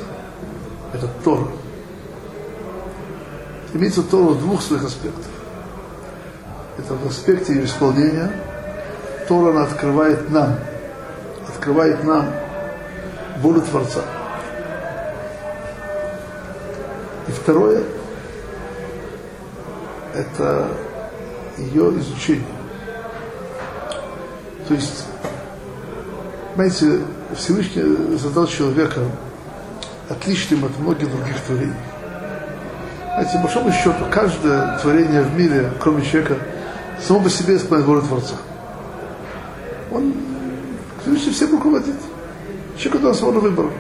это 0.95 1.09
Тора. 1.25 1.49
Имеется 3.75 4.03
Тора 4.03 4.31
в 4.33 4.41
двух 4.41 4.63
своих 4.63 4.85
аспектах 4.85 5.33
это 6.79 6.95
в 6.95 7.07
аспекте 7.07 7.55
ее 7.55 7.65
исполнения, 7.65 8.31
Тора 9.29 9.51
она 9.51 9.63
открывает 9.65 10.31
нам, 10.31 10.59
открывает 11.49 12.03
нам 12.05 12.27
волю 13.39 13.61
Творца. 13.61 14.01
И 17.29 17.31
второе, 17.31 17.85
это 20.15 20.69
ее 21.59 21.99
изучение. 21.99 22.45
То 24.69 24.75
есть, 24.75 25.05
понимаете, 26.55 27.01
Всевышний 27.37 28.17
задал 28.17 28.47
человека 28.47 29.01
отличным 30.09 30.65
от 30.65 30.79
многих 30.79 31.11
других 31.11 31.41
творений. 31.41 31.75
Знаете, 33.15 33.33
по 33.35 33.39
большому 33.41 33.73
счету, 33.73 34.05
каждое 34.11 34.79
творение 34.79 35.23
в 35.23 35.37
мире, 35.37 35.71
кроме 35.81 36.05
человека, 36.05 36.39
само 37.07 37.21
по 37.21 37.31
себе 37.31 37.57
исполняет 37.57 37.87
волю 37.87 38.03
Творца. 38.03 38.35
Он, 39.91 40.15
Всевышний 41.03 41.33
всем 41.33 41.53
руководит. 41.53 41.95
Человек 42.79 43.03
дал 43.03 43.15
свободу 43.15 43.41
выбора. 43.41 43.71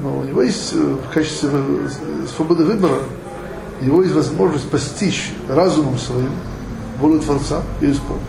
Но 0.00 0.18
у 0.18 0.24
него 0.24 0.42
есть 0.42 0.72
э, 0.74 0.76
в 0.76 1.12
качестве 1.12 1.50
э, 1.52 1.88
свободы 2.34 2.64
выбора, 2.64 2.98
у 3.80 3.84
него 3.84 4.02
есть 4.02 4.14
возможность 4.14 4.70
постичь 4.70 5.32
разумом 5.48 5.98
своим 5.98 6.30
волю 6.98 7.20
Творца 7.20 7.62
и 7.80 7.90
исполнить. 7.90 8.24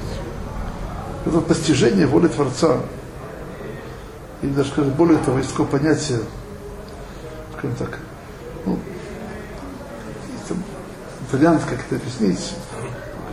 Это 1.26 1.42
постижение 1.42 2.06
воли 2.06 2.28
Творца, 2.28 2.78
или 4.42 4.52
даже 4.52 4.70
скажем, 4.70 4.92
более 4.92 5.18
того, 5.20 5.40
есть 5.40 5.52
такое 5.52 5.66
понятие, 5.66 6.20
скажем 7.58 7.76
так, 7.78 8.00
ну, 8.66 8.78
вариант, 11.32 11.64
как 11.68 11.80
это 11.80 11.96
объяснить, 11.96 12.54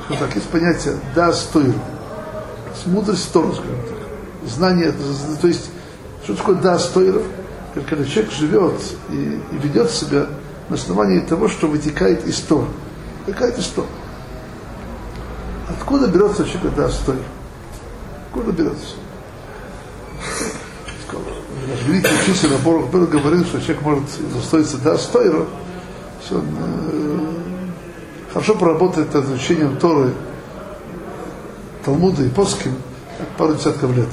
так, 0.08 0.34
есть 0.34 0.48
понятие 0.48 0.94
да 1.14 1.32
стойр. 1.32 1.74
Мудрость 2.86 3.32
Тора, 3.32 3.52
скажем 3.52 3.76
так. 3.88 4.48
Знание, 4.50 4.92
то 5.40 5.46
есть, 5.46 5.70
что 6.24 6.34
такое 6.34 6.56
да 6.56 6.78
стойр? 6.78 7.22
Когда 7.88 8.04
человек 8.04 8.32
живет 8.32 8.74
и, 9.10 9.40
и 9.52 9.58
ведет 9.58 9.90
себя 9.90 10.26
на 10.68 10.76
основании 10.76 11.20
того, 11.20 11.48
что 11.48 11.66
вытекает 11.66 12.26
из 12.26 12.38
Тора. 12.40 12.68
Вытекает 13.26 13.58
из 13.58 13.66
Тора. 13.66 13.88
Откуда 15.68 16.06
берется 16.06 16.44
человек 16.44 16.74
да 16.74 16.88
стойр? 16.88 17.22
Откуда 18.28 18.52
берется? 18.52 18.96
Наш 21.68 21.82
великий 21.86 22.14
учитель 22.30 22.56
Борох 22.64 22.90
был 22.90 23.06
говорил, 23.06 23.44
что 23.44 23.60
человек 23.60 23.82
может 23.82 24.04
застоиться 24.34 24.78
да 24.78 24.98
стойра, 24.98 25.46
все, 26.24 26.36
он, 26.36 26.44
э, 26.58 27.20
хорошо 28.32 28.54
поработает 28.54 29.12
над 29.14 29.24
изучением 29.26 29.76
Торы, 29.76 30.12
Талмуда 31.84 32.22
и 32.22 32.28
Поским 32.28 32.74
пару 33.38 33.54
десятков 33.54 33.94
лет. 33.96 34.08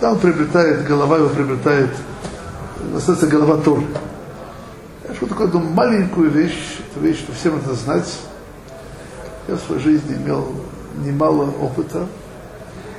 Там 0.00 0.18
приобретает, 0.18 0.86
голова 0.86 1.16
его 1.16 1.28
приобретает, 1.28 1.90
остается 2.96 3.26
голова 3.26 3.56
Торы. 3.56 3.82
Что 5.18 5.26
такое 5.26 5.48
одну 5.48 5.58
маленькую 5.58 6.30
вещь, 6.30 6.78
эту 6.78 7.00
вещь, 7.00 7.18
что 7.18 7.32
всем 7.32 7.56
это 7.56 7.74
знать. 7.74 8.20
Я 9.48 9.56
в 9.56 9.60
своей 9.62 9.82
жизни 9.82 10.14
имел 10.14 10.54
немало 11.04 11.50
опыта 11.60 12.06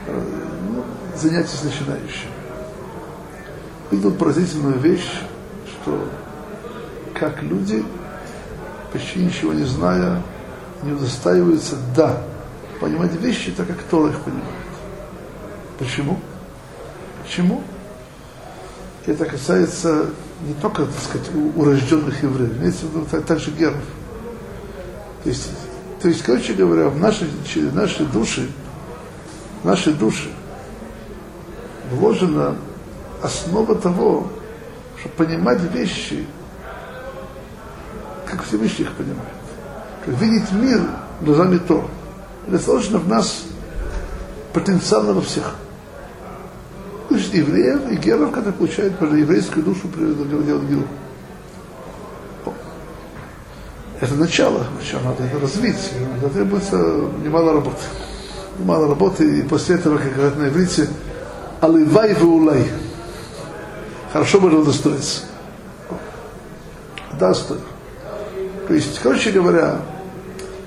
э, 0.06 0.22
ну, 0.70 0.84
занятий 1.16 1.56
с 1.56 1.64
начинающими. 1.64 2.32
Видел 3.90 4.12
поразительную 4.12 4.78
вещь, 4.80 5.10
что 5.66 6.10
как 7.14 7.42
люди 7.42 7.86
почти 8.92 9.20
ничего 9.20 9.54
не 9.54 9.64
зная, 9.64 10.22
не 10.84 10.92
удостаиваются 10.92 11.78
да, 11.96 12.22
понимать 12.82 13.14
вещи 13.14 13.52
так, 13.52 13.66
как 13.66 13.82
Тора 13.84 14.10
их 14.10 14.20
понимает. 14.20 14.44
Почему? 15.78 16.20
Почему? 17.24 17.64
Это 19.06 19.24
касается 19.24 20.10
не 20.42 20.54
только, 20.56 20.86
так 20.86 21.02
сказать, 21.02 21.30
урожденных 21.56 22.24
евреев, 22.24 22.58
имеется 22.58 22.86
в 22.86 22.96
виду 22.96 23.22
также 23.22 23.52
геров. 23.52 23.84
То 25.24 25.30
есть, 25.30 25.50
то 26.02 26.08
есть, 26.08 26.24
короче 26.24 26.54
говоря, 26.54 26.90
в 26.90 26.98
нашей, 26.98 27.28
нашей 27.74 28.06
душе, 28.06 28.48
нашей 29.64 29.94
душе 29.94 30.30
вложена 31.92 32.56
основа 33.22 33.76
того, 33.76 34.28
чтобы 35.00 35.16
понимать 35.16 35.62
вещи, 35.74 36.26
как 38.26 38.44
Всевышний 38.44 38.86
их 38.86 38.94
понимает. 38.94 39.30
Как 40.06 40.16
видеть 40.20 40.52
мир 40.52 40.82
глазами 41.22 41.58
Тора. 41.58 41.88
Это 42.48 42.60
сложно 42.60 43.00
в 43.00 43.08
нас 43.08 43.44
потенциально 44.54 45.14
во 45.14 45.22
всех. 45.22 45.56
Пусть 47.30 47.48
евреев 47.48 47.92
и 47.92 47.96
геров, 47.96 48.32
которые 48.32 48.54
получают 48.54 49.00
еврейскую 49.02 49.64
душу, 49.64 49.88
делают 49.96 50.64
гилу. 50.64 50.84
Это 54.02 54.16
начало, 54.16 54.66
начало 54.80 55.04
надо 55.04 55.24
это 55.26 55.40
развить. 55.40 55.92
Это 56.18 56.30
требуется 56.30 56.78
немало 57.24 57.54
работы. 57.54 57.84
Немало 58.58 58.88
работы, 58.88 59.40
и 59.40 59.42
после 59.44 59.76
этого, 59.76 59.98
как 60.00 60.16
говорят 60.16 60.38
на 60.38 60.48
иврите, 60.48 60.88
аливай 61.62 62.16
улай. 62.20 62.66
Хорошо 64.12 64.40
бы 64.40 64.60
удостоиться. 64.60 65.22
Да, 67.20 67.34
стоит. 67.36 67.62
То 68.68 68.74
есть, 68.74 69.00
короче 69.04 69.32
говоря, 69.32 69.82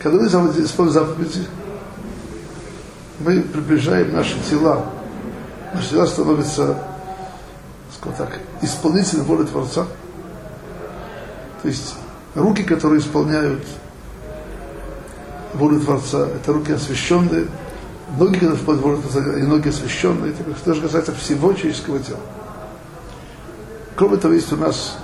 когда 0.00 0.38
мы 0.38 0.50
исполняем 0.50 0.92
заповеди, 0.92 1.44
мы 3.18 3.40
приближаем 3.40 4.12
наши 4.12 4.36
тела. 4.48 4.86
Наши 5.74 5.90
тела 5.90 6.06
становятся, 6.06 6.78
скажем 7.96 8.18
так, 8.18 8.38
исполнителем 8.60 9.24
воли 9.24 9.44
Творца. 9.44 9.86
То 11.62 11.68
есть 11.68 11.94
руки, 12.34 12.62
которые 12.62 13.00
исполняют 13.00 13.64
волю 15.54 15.80
Творца, 15.80 16.26
это 16.26 16.52
руки 16.52 16.72
освященные, 16.72 17.46
ноги, 18.18 18.34
которые 18.34 18.56
исполняют 18.56 18.84
волю 18.84 18.98
Творца, 18.98 19.38
и 19.38 19.42
ноги 19.42 19.68
освященные, 19.68 20.32
это 20.32 20.44
тоже 20.64 20.82
касается 20.82 21.14
всего 21.14 21.52
человеческого 21.52 22.00
тела. 22.00 22.20
Кроме 23.96 24.16
того, 24.16 24.34
есть 24.34 24.52
у 24.52 24.56
нас 24.56 24.96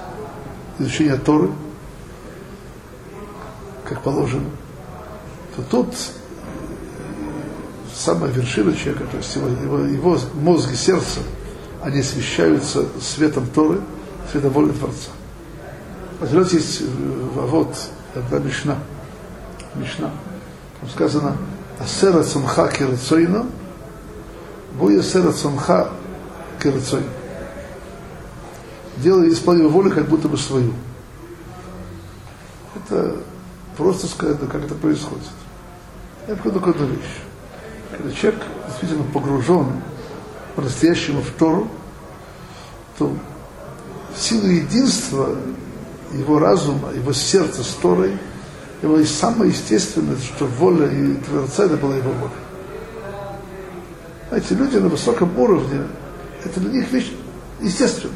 изучение 0.79 1.17
Торы, 1.17 1.51
как 3.85 4.03
положено, 4.03 4.49
то 5.57 5.63
тут 5.63 5.95
самая 7.99 8.31
вершина 8.31 8.75
человека, 8.75 9.05
то 9.11 9.17
есть 9.17 9.35
его, 9.35 9.49
его, 9.49 9.79
его 9.81 10.19
мозг 10.35 10.73
и 10.73 10.77
сердце, 10.77 11.21
они 11.83 12.01
освещаются 12.01 12.85
светом 13.01 13.47
Торы, 13.49 13.81
светом 14.31 14.51
воли 14.51 14.73
Творца. 14.73 15.11
Возьмете 16.21 16.57
есть 16.57 16.83
вот 17.35 17.75
одна 18.15 18.39
Мишна. 18.39 18.79
Мишна. 19.75 20.11
Там 20.81 20.91
сказано, 20.91 21.37
Асера 21.79 22.23
цумха 22.23 22.69
кирцойно, 22.69 23.47
Буя 24.79 25.03
сера 25.03 25.33
цумха 25.33 25.91
кирцойно. 26.63 27.07
Делай 28.99 29.33
исполнение 29.33 29.71
воли, 29.71 29.91
как 29.91 30.09
будто 30.09 30.29
бы 30.29 30.37
свою. 30.37 30.73
Это 32.75 33.17
просто 33.77 34.07
сказать, 34.07 34.39
как 34.41 34.65
это 34.65 34.75
происходит. 34.75 35.25
Я 36.27 36.37
покажу 36.37 36.71
одну 36.71 36.87
вещь. 36.87 37.28
Когда 37.99 38.13
человек 38.15 38.43
действительно 38.69 39.05
погружен 39.13 39.67
по-настоящему 40.55 41.21
в 41.21 41.31
Тору, 41.31 41.69
то 42.97 43.13
в 44.15 44.19
силу 44.19 44.47
единства 44.47 45.37
его 46.13 46.39
разума, 46.39 46.93
его 46.93 47.13
сердца 47.13 47.65
с 47.65 47.75
Торой, 47.75 48.17
его 48.83 48.99
и 48.99 49.05
самое 49.05 49.51
естественное, 49.51 50.17
что 50.17 50.47
воля 50.47 50.87
и 50.87 51.15
Творца 51.15 51.65
это 51.65 51.77
была 51.77 51.97
его 51.97 52.13
воля. 52.13 52.31
Знаете, 54.29 54.55
люди 54.55 54.77
на 54.77 54.89
высоком 54.89 55.37
уровне, 55.37 55.83
это 56.45 56.61
для 56.61 56.81
них 56.81 56.93
вещь 56.93 57.13
естественная. 57.61 58.15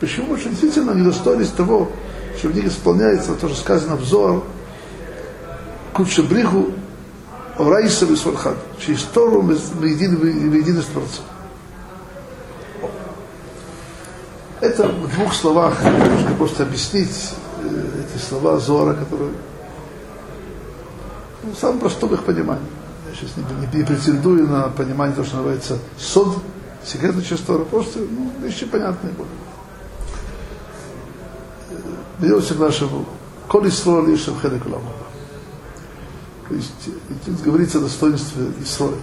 Почему? 0.00 0.26
Потому 0.26 0.40
что 0.40 0.48
действительно 0.50 0.92
они 0.92 1.04
достойность 1.04 1.54
того, 1.54 1.90
что 2.36 2.48
в 2.48 2.54
них 2.54 2.66
исполняется 2.66 3.34
то, 3.34 3.48
что 3.48 3.56
сказано 3.56 3.96
в 3.96 4.04
Зоар, 4.04 4.42
Кучебриху, 5.92 6.72
Орайса 7.58 8.06
и 8.06 8.16
Свархад. 8.16 8.56
Через 8.78 9.02
Тору 9.02 9.42
едины 9.42 10.82
с 10.82 10.86
Творцом. 10.86 11.24
Это 14.60 14.88
в 14.88 15.14
двух 15.14 15.34
словах 15.34 15.82
нужно 15.84 16.34
просто 16.36 16.64
объяснить 16.64 17.34
э, 17.62 18.02
эти 18.02 18.20
слова 18.20 18.58
Зора, 18.58 18.94
которые 18.94 19.30
ну, 21.44 21.52
в 21.52 21.58
самом 21.58 21.78
простом 21.78 22.12
их 22.14 22.24
понимании. 22.24 22.66
Я 23.08 23.14
сейчас 23.14 23.36
не, 23.36 23.44
не, 23.44 23.78
не 23.78 23.84
претендую 23.84 24.48
на 24.48 24.68
понимание 24.68 25.14
того, 25.14 25.26
что 25.26 25.36
называется 25.36 25.78
сод, 25.96 26.38
секретная 26.84 27.22
часть 27.22 27.46
Тора, 27.46 27.64
просто 27.64 28.00
ну, 28.00 28.32
вещи 28.42 28.66
понятные 28.66 29.12
будут. 29.12 29.30
Берется 32.18 32.54
к 32.54 32.58
нашему 32.58 33.06
Коли 33.46 33.68
Исроа 33.68 34.04
лишь 34.04 34.24
Хелек 34.42 34.62
То 36.48 36.54
есть 36.54 36.88
здесь 37.26 37.40
говорится 37.42 37.78
о 37.78 37.82
достоинстве 37.82 38.46
Исроя. 38.62 38.96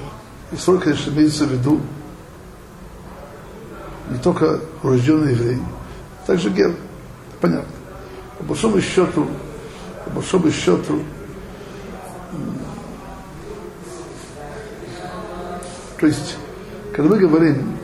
Исроя, 0.51 0.79
конечно, 0.79 1.11
имеется 1.11 1.45
в 1.45 1.51
виду 1.51 1.79
не 4.09 4.17
только 4.19 4.59
урожденный 4.81 5.33
еврей, 5.33 5.59
также 6.25 6.49
гер. 6.49 6.75
Понятно. 7.41 7.69
По 8.39 8.43
большому 8.45 8.81
счету, 8.81 9.27
по 10.05 10.09
большому 10.11 10.51
счету, 10.51 11.01
то 15.99 16.07
есть, 16.07 16.37
когда 16.93 17.09
мы 17.11 17.19
говорим, 17.19 17.77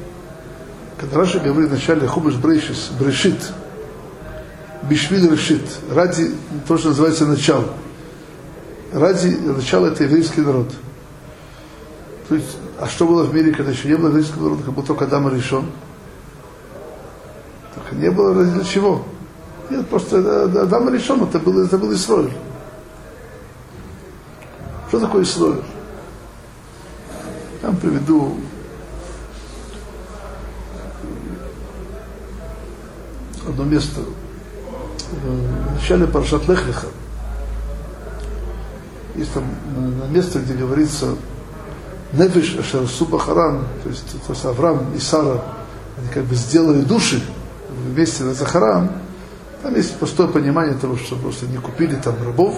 когда 0.99 1.17
Раша 1.17 1.39
говорит 1.39 1.69
в 1.69 1.73
начале 1.73 2.07
Хубаш 2.07 2.35
Брейшис, 2.35 2.91
Брешит, 2.99 3.51
Бишвиль 4.83 5.31
Решит, 5.31 5.63
ради 5.91 6.31
то, 6.67 6.77
что 6.77 6.89
называется 6.89 7.25
начало. 7.25 7.65
Ради 8.93 9.27
начала 9.27 9.87
это 9.87 10.03
еврейский 10.03 10.41
народ. 10.41 10.69
То 12.27 12.35
есть, 12.35 12.57
а 12.77 12.87
что 12.87 13.05
было 13.05 13.23
в 13.23 13.33
мире, 13.33 13.53
когда 13.53 13.71
еще 13.71 13.87
не 13.87 13.95
было 13.95 14.09
еврейского 14.09 14.43
народа, 14.43 14.63
как 14.63 14.73
был 14.73 14.83
только 14.83 15.05
Адам 15.05 15.33
решен? 15.33 15.65
Так 17.73 17.93
не 17.93 18.11
было 18.11 18.43
для 18.43 18.63
чего? 18.65 19.05
Нет, 19.69 19.87
просто 19.87 20.17
Адам 20.43 20.93
решен, 20.93 21.23
это 21.23 21.39
был, 21.39 21.63
это 21.63 21.77
был 21.77 21.93
Исроиль. 21.93 22.33
Что 24.89 24.99
такое 24.99 25.23
Исроиль? 25.23 25.63
Я 27.61 27.69
вам 27.69 27.77
приведу 27.77 28.37
одно 33.47 33.63
место 33.63 34.01
в 35.11 35.73
начале 35.75 36.07
Паршат 36.07 36.47
Лехлиха. 36.49 36.87
Есть 39.21 39.33
там 39.33 39.43
место, 40.11 40.39
где 40.39 40.55
говорится 40.55 41.13
Нефиш 42.13 42.57
Ашер 42.57 42.87
Субахаран, 42.87 43.65
то 43.83 43.89
есть, 43.89 44.11
то 44.25 44.33
есть 44.33 44.43
Авраам 44.45 44.95
и 44.95 44.99
Сара, 44.99 45.43
они 45.95 46.07
как 46.11 46.23
бы 46.23 46.33
сделали 46.33 46.81
души, 46.81 47.21
вместе 47.69 48.23
на 48.23 48.33
Захарам, 48.33 48.91
там 49.61 49.75
есть 49.75 49.95
простое 49.97 50.25
понимание 50.25 50.73
того, 50.73 50.97
что 50.97 51.17
просто 51.17 51.45
не 51.45 51.57
купили 51.57 51.93
там 51.97 52.15
рабов. 52.25 52.57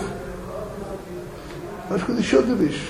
Знаешь, 1.90 2.04
еще 2.18 2.40
одна 2.40 2.54
вещь. 2.54 2.82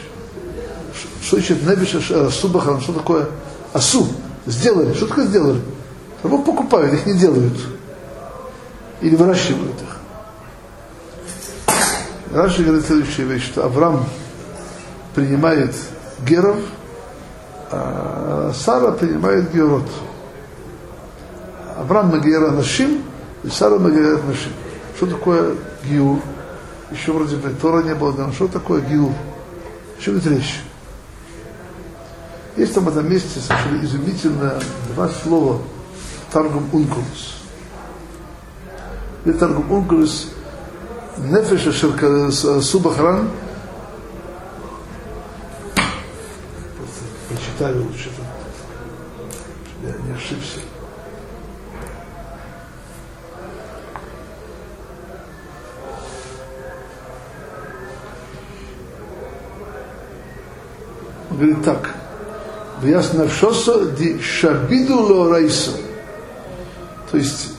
Что 1.24 1.38
значит 1.38 1.68
Небиша 1.68 2.30
Субахан, 2.30 2.80
что 2.80 2.94
такое 2.94 3.28
Асу? 3.74 4.08
Сделали. 4.46 4.94
Что 4.94 5.08
такое 5.08 5.26
сделали? 5.26 5.62
Рабов 6.22 6.46
покупают, 6.46 6.94
их 6.94 7.08
не 7.08 7.16
делают. 7.16 7.58
Или 9.02 9.16
выращивают 9.16 9.82
их. 9.82 9.98
Раши 12.34 12.64
говорит 12.64 12.88
следующая 12.88 13.26
вещь, 13.26 13.46
что 13.46 13.64
Авраам 13.64 14.06
принимает 15.14 15.76
геров, 16.28 16.58
а 17.70 18.52
Сара 18.56 18.92
принимает 18.92 19.54
герот. 19.54 19.88
Авраам 21.78 22.10
Магиера 22.10 22.50
Нашим, 22.50 23.04
и 23.44 23.50
Сара 23.50 23.78
Магиера 23.78 24.18
Нашим. 24.24 24.52
Что 24.98 25.06
такое 25.06 25.56
Гиур? 25.84 26.22
Еще 26.90 27.12
вроде 27.12 27.36
бы 27.36 27.52
Тора 27.52 27.84
не 27.84 27.94
было, 27.94 28.12
но 28.14 28.32
что 28.32 28.48
такое 28.48 28.82
Гиур? 28.82 29.12
О 29.12 30.02
чем 30.02 30.18
это 30.18 30.30
речь? 30.30 30.64
Есть 32.58 32.74
там 32.74 32.86
в 32.86 32.88
этом 32.88 33.12
месте 33.12 33.40
совершенно 33.40 33.86
изумительно 33.86 34.60
два 34.96 35.08
слова 35.10 35.62
Таргум 36.32 36.68
Ункулус. 36.72 37.44
И 39.26 39.32
Таргум 39.34 39.72
Ункулус 39.72 40.33
Нефеша 41.18 41.72
Шерка 41.72 42.32
Субахран 42.32 43.30
прочитаю 47.30 47.84
лучше, 47.84 48.10
чтобы 48.10 48.28
я 49.84 49.92
не 50.06 50.16
ошибся. 50.16 50.60
Он 61.30 61.38
говорит 61.38 61.64
так. 61.64 61.96
Вяс 62.82 63.14
навшосо 63.14 63.86
ди 63.92 64.20
шабиду 64.20 65.00
лорайсо. 65.00 65.72
То 67.12 67.18
есть 67.18 67.53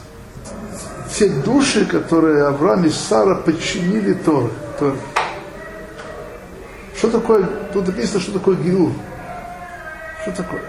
те 1.14 1.28
души, 1.28 1.86
которые 1.86 2.46
Авраам 2.46 2.84
и 2.84 2.90
Сара 2.90 3.36
подчинили 3.36 4.14
Торы. 4.14 4.50
Торы. 4.78 4.96
Что 6.96 7.10
такое, 7.10 7.44
тут 7.72 7.86
написано, 7.86 8.20
что 8.20 8.32
такое 8.32 8.56
Гиур. 8.56 8.92
Что 10.22 10.32
такое? 10.32 10.62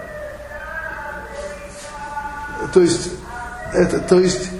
То 2.72 2.80
есть, 2.80 3.10
это, 3.72 3.98
то 3.98 4.20
есть, 4.20 4.50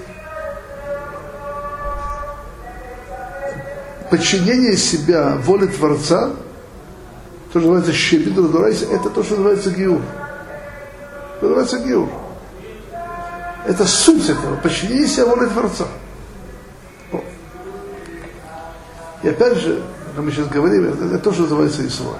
подчинение 4.10 4.76
себя 4.76 5.36
воле 5.36 5.66
Творца, 5.66 6.30
то, 7.52 7.60
что 7.60 7.72
называется 7.72 8.30
Дурайса, 8.30 8.86
это 8.86 9.10
то, 9.10 9.22
что 9.22 9.36
называется 9.36 9.70
Гиур. 9.70 10.00
Это 11.36 11.46
называется 11.46 11.78
Гиур. 11.78 12.25
Это 13.66 13.84
суть 13.84 14.28
этого, 14.28 14.56
подчинение 14.56 15.08
себя 15.08 15.26
воле 15.26 15.48
Творца. 15.48 15.86
И 19.22 19.28
опять 19.28 19.58
же, 19.58 19.82
как 20.14 20.24
мы 20.24 20.30
сейчас 20.30 20.46
говорим, 20.48 20.84
это, 20.84 21.04
это 21.04 21.18
то, 21.18 21.32
что 21.32 21.42
называется 21.42 21.86
Исроиль. 21.86 22.16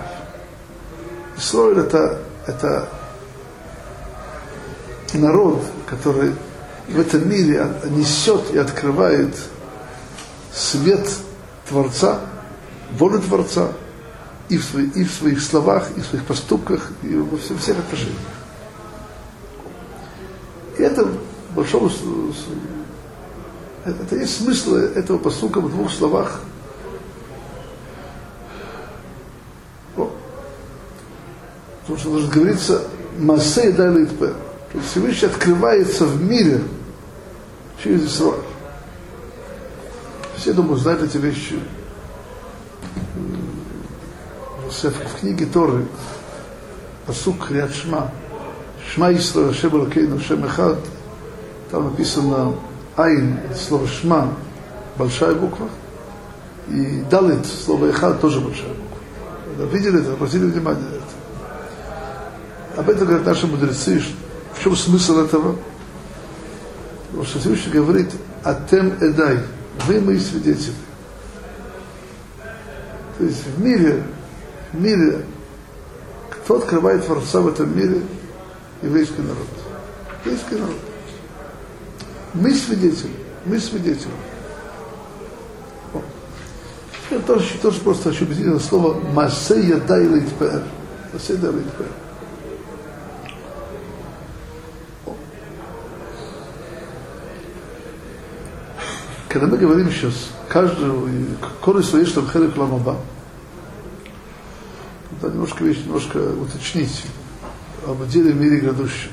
Исроиль 1.37 1.79
это, 1.79 2.21
это 2.47 2.89
народ, 5.15 5.63
который 5.87 6.33
в 6.89 6.99
этом 6.99 7.29
мире 7.29 7.67
несет 7.91 8.53
и 8.53 8.59
открывает 8.59 9.35
свет 10.53 11.09
Творца, 11.69 12.21
волю 12.93 13.21
Творца, 13.21 13.69
и 14.49 14.59
в, 14.59 14.65
свои, 14.65 14.87
и 14.87 15.05
в 15.05 15.13
своих 15.13 15.41
словах, 15.41 15.89
и 15.97 16.01
в 16.01 16.07
своих 16.07 16.25
поступках, 16.25 16.91
и 17.03 17.15
во 17.15 17.37
всех, 17.37 17.61
всех 17.61 17.79
отношениях. 17.79 18.19
И 20.79 20.83
это 20.83 21.09
большому 21.57 21.91
это, 23.85 24.03
это 24.03 24.17
есть 24.17 24.39
смысл 24.39 24.75
этого 24.75 25.19
посука 25.19 25.61
в 25.61 25.71
двух 25.71 25.91
словах– 25.91 26.41
Потому 31.87 32.01
что 32.01 32.11
должен 32.11 32.31
говориться 32.31 32.83
Масей 33.17 33.71
Далитпе. 33.71 34.27
То 34.73 34.79
есть 34.79 34.91
Всевышний 34.91 35.29
открывается 35.29 36.05
в 36.05 36.21
мире 36.21 36.61
через 37.83 38.07
Исраиль. 38.07 38.43
Все, 40.37 40.53
думаю, 40.53 40.77
знают 40.79 41.05
эти 41.05 41.17
вещи. 41.19 41.61
В 44.69 45.21
книге 45.21 45.47
Торы 45.47 45.87
посук 47.07 47.53
Риад 47.53 47.73
Шма. 47.73 48.11
Шма 48.93 49.13
Исраиль, 49.13 49.55
Шем 49.55 49.77
Алкейну, 49.77 50.19
Шем 50.19 50.45
Эхад. 50.45 50.79
Там 51.71 51.85
написано 51.85 52.55
Айн, 52.97 53.39
слово 53.55 53.87
Шма, 53.87 54.35
большая 54.97 55.35
буква. 55.35 55.69
И 56.69 57.03
Далит, 57.11 57.47
слово 57.47 57.87
Эхад, 57.91 58.21
тоже 58.21 58.41
большая 58.41 58.71
буква. 58.71 59.67
Видели 59.73 60.01
это, 60.01 60.13
обратили 60.13 60.47
внимание 60.47 60.83
на 60.85 60.95
это. 60.97 61.05
Об 62.77 62.91
этом 62.91 63.07
говорят 63.07 63.27
наши 63.27 63.47
мудрецы. 63.47 64.03
В 64.55 64.63
чем 64.63 64.77
смысл 64.77 65.21
этого? 65.21 65.57
Потому 67.07 67.25
что 67.25 67.39
Всевышний 67.39 67.73
говорит, 67.73 68.11
Атем 68.45 68.93
Эдай, 69.01 69.41
вы 69.87 70.01
мои 70.01 70.19
свидетели. 70.19 70.75
То 73.19 73.25
есть 73.25 73.47
в 73.47 73.61
мире, 73.63 74.03
в 74.73 74.81
мире, 74.81 75.25
кто 76.31 76.59
открывает 76.59 77.07
Творца 77.07 77.41
в 77.41 77.49
этом 77.49 77.77
мире? 77.77 78.03
Еврейский 78.83 79.23
народ. 79.23 79.49
Еврейский 80.25 80.57
народ. 80.57 80.77
Мы 82.37 82.55
свидетели, 82.55 83.13
мы 83.45 83.59
свидетели. 83.59 84.13
Я 87.11 87.19
тоже, 87.21 87.47
тоже 87.63 87.81
просто 87.81 88.11
хочу 88.11 88.25
объяснить 88.25 88.63
слово 88.63 89.01
«Масея 89.13 89.77
дайлит 89.77 90.29
пэр». 90.35 90.63
Масея 91.13 91.37
дайлит 91.37 91.73
пэр. 91.73 91.87
когда 99.39 99.49
мы 99.49 99.59
говорим 99.59 99.91
сейчас, 99.91 100.31
каждую, 100.49 101.11
коры 101.61 101.83
свои, 101.83 102.07
что 102.07 102.27
хелек 102.27 102.57
ламаба, 102.57 102.97
надо 105.21 105.35
немножко 105.35 105.63
вещь, 105.63 105.85
немножко 105.85 106.17
уточнить 106.17 107.05
об 107.87 108.09
деле 108.09 108.33
в 108.33 108.41
мире 108.41 108.61
грядущем. 108.61 109.11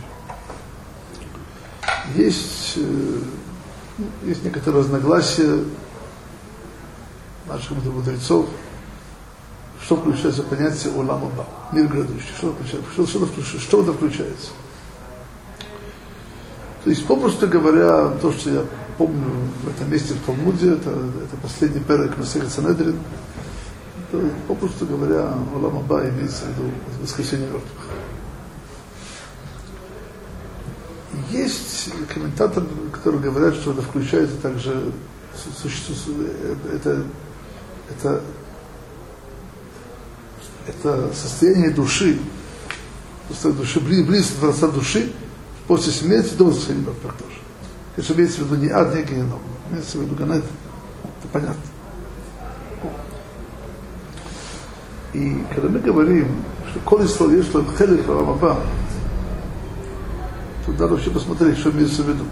Есть, 2.15 2.73
э, 2.77 3.19
есть 4.25 4.43
некоторые 4.43 4.81
разногласия 4.81 5.63
наших 7.47 7.71
мудрецов, 7.85 8.47
что 9.81 9.97
включается 9.97 10.43
понятие 10.43 10.93
Уламаба, 10.93 11.45
мир 11.71 11.87
грядущий, 11.87 12.29
что, 12.37 12.53
включается, 12.53 12.91
что, 12.91 13.07
что, 13.07 13.25
что, 13.25 13.59
что 13.59 13.81
это 13.81 13.93
включается. 13.93 14.51
То 16.83 16.89
есть, 16.89 17.05
попросту 17.05 17.47
говоря, 17.47 18.09
то, 18.21 18.31
что 18.33 18.49
я 18.49 18.65
помню 18.97 19.31
в 19.63 19.69
этом 19.69 19.91
месте 19.91 20.13
в 20.13 20.25
Талмуде, 20.25 20.73
это, 20.73 20.89
это 20.89 21.37
последний 21.41 21.79
перек 21.79 22.17
Масеха 22.17 22.49
Санедрин, 22.49 22.97
попросту 24.47 24.85
говоря, 24.85 25.33
Улам 25.55 25.77
Аба 25.77 26.01
имеется 26.09 26.45
в 26.45 26.49
виду 26.49 26.71
воскресение 27.01 27.47
мертвых. 27.47 28.02
Есть 31.29 31.91
комментаторы, 32.13 32.65
которые 32.91 33.21
говорят, 33.21 33.55
что 33.55 33.71
это 33.71 33.81
включается 33.81 34.35
также 34.37 34.91
это, 36.71 37.03
это, 37.89 38.21
это 40.67 41.13
состояние 41.13 41.71
души, 41.71 42.19
души, 43.43 43.79
близость 43.79 44.39
Творца 44.39 44.67
души 44.67 45.11
после 45.67 45.91
смерти 45.91 46.35
до 46.35 46.45
воскресения 46.45 46.85
мертвых 46.85 47.13
тоже. 47.15 47.35
Если 47.97 48.13
имеется 48.13 48.41
в 48.41 48.45
виду 48.45 48.55
не 48.55 48.69
ад, 48.69 48.95
не 48.95 49.03
геном, 49.03 49.39
имеется 49.71 49.97
в 49.97 50.01
виду 50.01 50.15
ганет, 50.15 50.43
это 50.43 51.27
понятно. 51.31 51.61
И 55.13 55.45
когда 55.53 55.69
мы 55.69 55.79
говорим, 55.79 56.27
что 56.71 56.79
коли 56.79 57.05
стол 57.05 57.29
есть 57.29 57.49
что 57.49 57.63
хелек 57.77 58.07
Рамаба, 58.07 58.59
то 60.65 60.71
надо 60.71 60.87
вообще 60.89 61.09
посмотреть, 61.09 61.57
что 61.57 61.71
имеется 61.71 62.03
в 62.03 62.09
виду. 62.09 62.25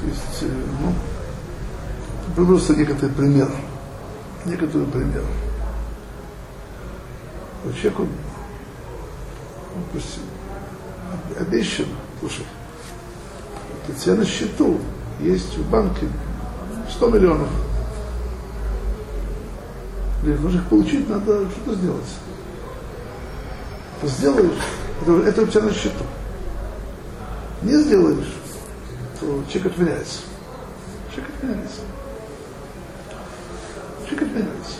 То 0.00 0.06
есть, 0.06 0.42
э, 0.42 0.92
ну, 2.36 2.46
просто 2.46 2.76
некоторый 2.76 3.10
пример. 3.10 3.50
Некоторый 4.44 4.86
пример. 4.86 5.24
Человек, 7.74 8.00
он, 8.00 8.06
он 8.06 9.82
пусть 9.92 10.20
обещан, 11.38 11.86
слушай, 12.20 12.44
у 13.88 13.92
тебя 13.92 14.14
на 14.14 14.24
счету 14.24 14.78
есть 15.20 15.56
в 15.56 15.68
банке 15.70 16.06
100 16.90 17.10
миллионов. 17.10 17.48
Для 20.22 20.36
того, 20.36 20.48
их 20.50 20.64
получить, 20.68 21.08
надо 21.08 21.48
что-то 21.50 21.74
сделать. 21.74 22.04
Сделаешь, 24.02 24.52
это, 25.02 25.12
это 25.22 25.42
у 25.42 25.46
тебя 25.46 25.62
на 25.62 25.72
счету. 25.72 26.04
Не 27.62 27.74
сделаешь, 27.82 28.32
то 29.20 29.44
чек 29.52 29.66
отменяется. 29.66 30.20
Чек 31.14 31.24
отменяется. 31.28 31.80
Чек 34.08 34.22
отменяется. 34.22 34.76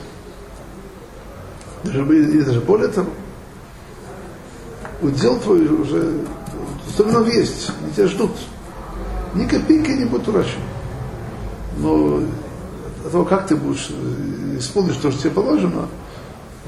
Даже, 1.85 2.01
и 2.03 2.43
даже 2.43 2.61
более 2.61 2.88
того, 2.88 3.11
удел 5.03 5.38
твой 5.41 5.67
уже 5.67 6.21
все 6.93 7.05
равно 7.05 7.27
есть, 7.29 7.71
они 7.83 7.93
тебя 7.93 8.07
ждут. 8.07 8.33
Ни 9.35 9.47
копейки 9.47 9.91
не 9.91 10.05
будут 10.05 10.29
утрачены. 10.29 10.62
Но 11.79 12.23
от 13.05 13.12
того, 13.12 13.25
как 13.25 13.47
ты 13.47 13.57
будешь 13.57 13.91
исполнить 14.59 15.01
то, 15.01 15.11
что 15.11 15.21
тебе 15.21 15.31
положено, 15.31 15.88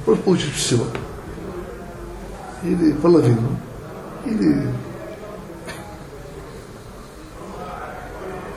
просто 0.05 0.23
получишь 0.23 0.55
все. 0.55 0.79
Или 2.63 2.93
половину, 2.93 3.59
или 4.25 4.69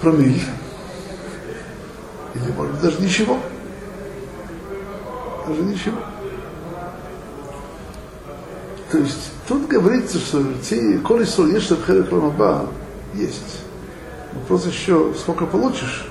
промиль, 0.04 0.42
или, 2.36 2.52
может 2.58 2.74
быть, 2.74 2.82
даже 2.82 3.02
ничего. 3.02 3.40
Даже 5.48 5.62
ничего. 5.62 5.98
То 8.92 8.98
есть 8.98 9.32
тут 9.48 9.68
говорится, 9.68 10.20
что 10.20 10.44
те 10.62 10.98
колесо 11.00 11.48
есть, 11.48 11.66
что 11.66 11.78
в 11.78 11.82
есть. 13.14 13.62
Вопрос 14.34 14.66
еще, 14.66 15.14
сколько 15.18 15.46
получишь. 15.46 16.06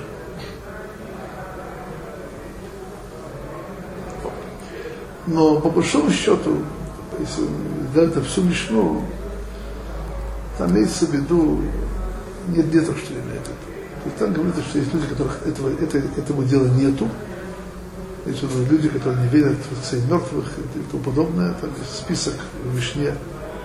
Но 5.27 5.59
по 5.59 5.69
большому 5.69 6.09
счету, 6.09 6.57
если 7.19 7.43
взять 7.93 8.09
это 8.09 8.23
всю 8.23 8.41
Мишну, 8.41 9.03
там 10.57 10.71
имеется 10.71 11.05
в 11.05 11.13
виду, 11.13 11.61
нет, 12.47 12.73
нет, 12.73 12.83
что 12.83 13.13
имеет 13.13 13.41
это. 13.41 13.72
То 14.03 14.09
есть 14.09 14.17
там 14.17 14.33
говорится, 14.33 14.61
что 14.61 14.79
есть 14.79 14.93
люди, 14.93 15.07
которых 15.07 15.47
этого, 15.47 15.69
это, 15.69 15.97
этого 15.97 16.43
дела 16.43 16.67
нету. 16.67 17.09
Есть 18.25 18.43
люди, 18.69 18.89
которые 18.89 19.21
не 19.23 19.29
верят 19.29 19.57
в 19.71 19.89
царей 19.89 20.03
мертвых 20.03 20.45
и 20.57 20.91
тому 20.91 21.03
подобное. 21.03 21.53
Там 21.53 21.69
есть 21.79 21.99
список 21.99 22.33
в 22.63 22.75
Мишне 22.75 23.13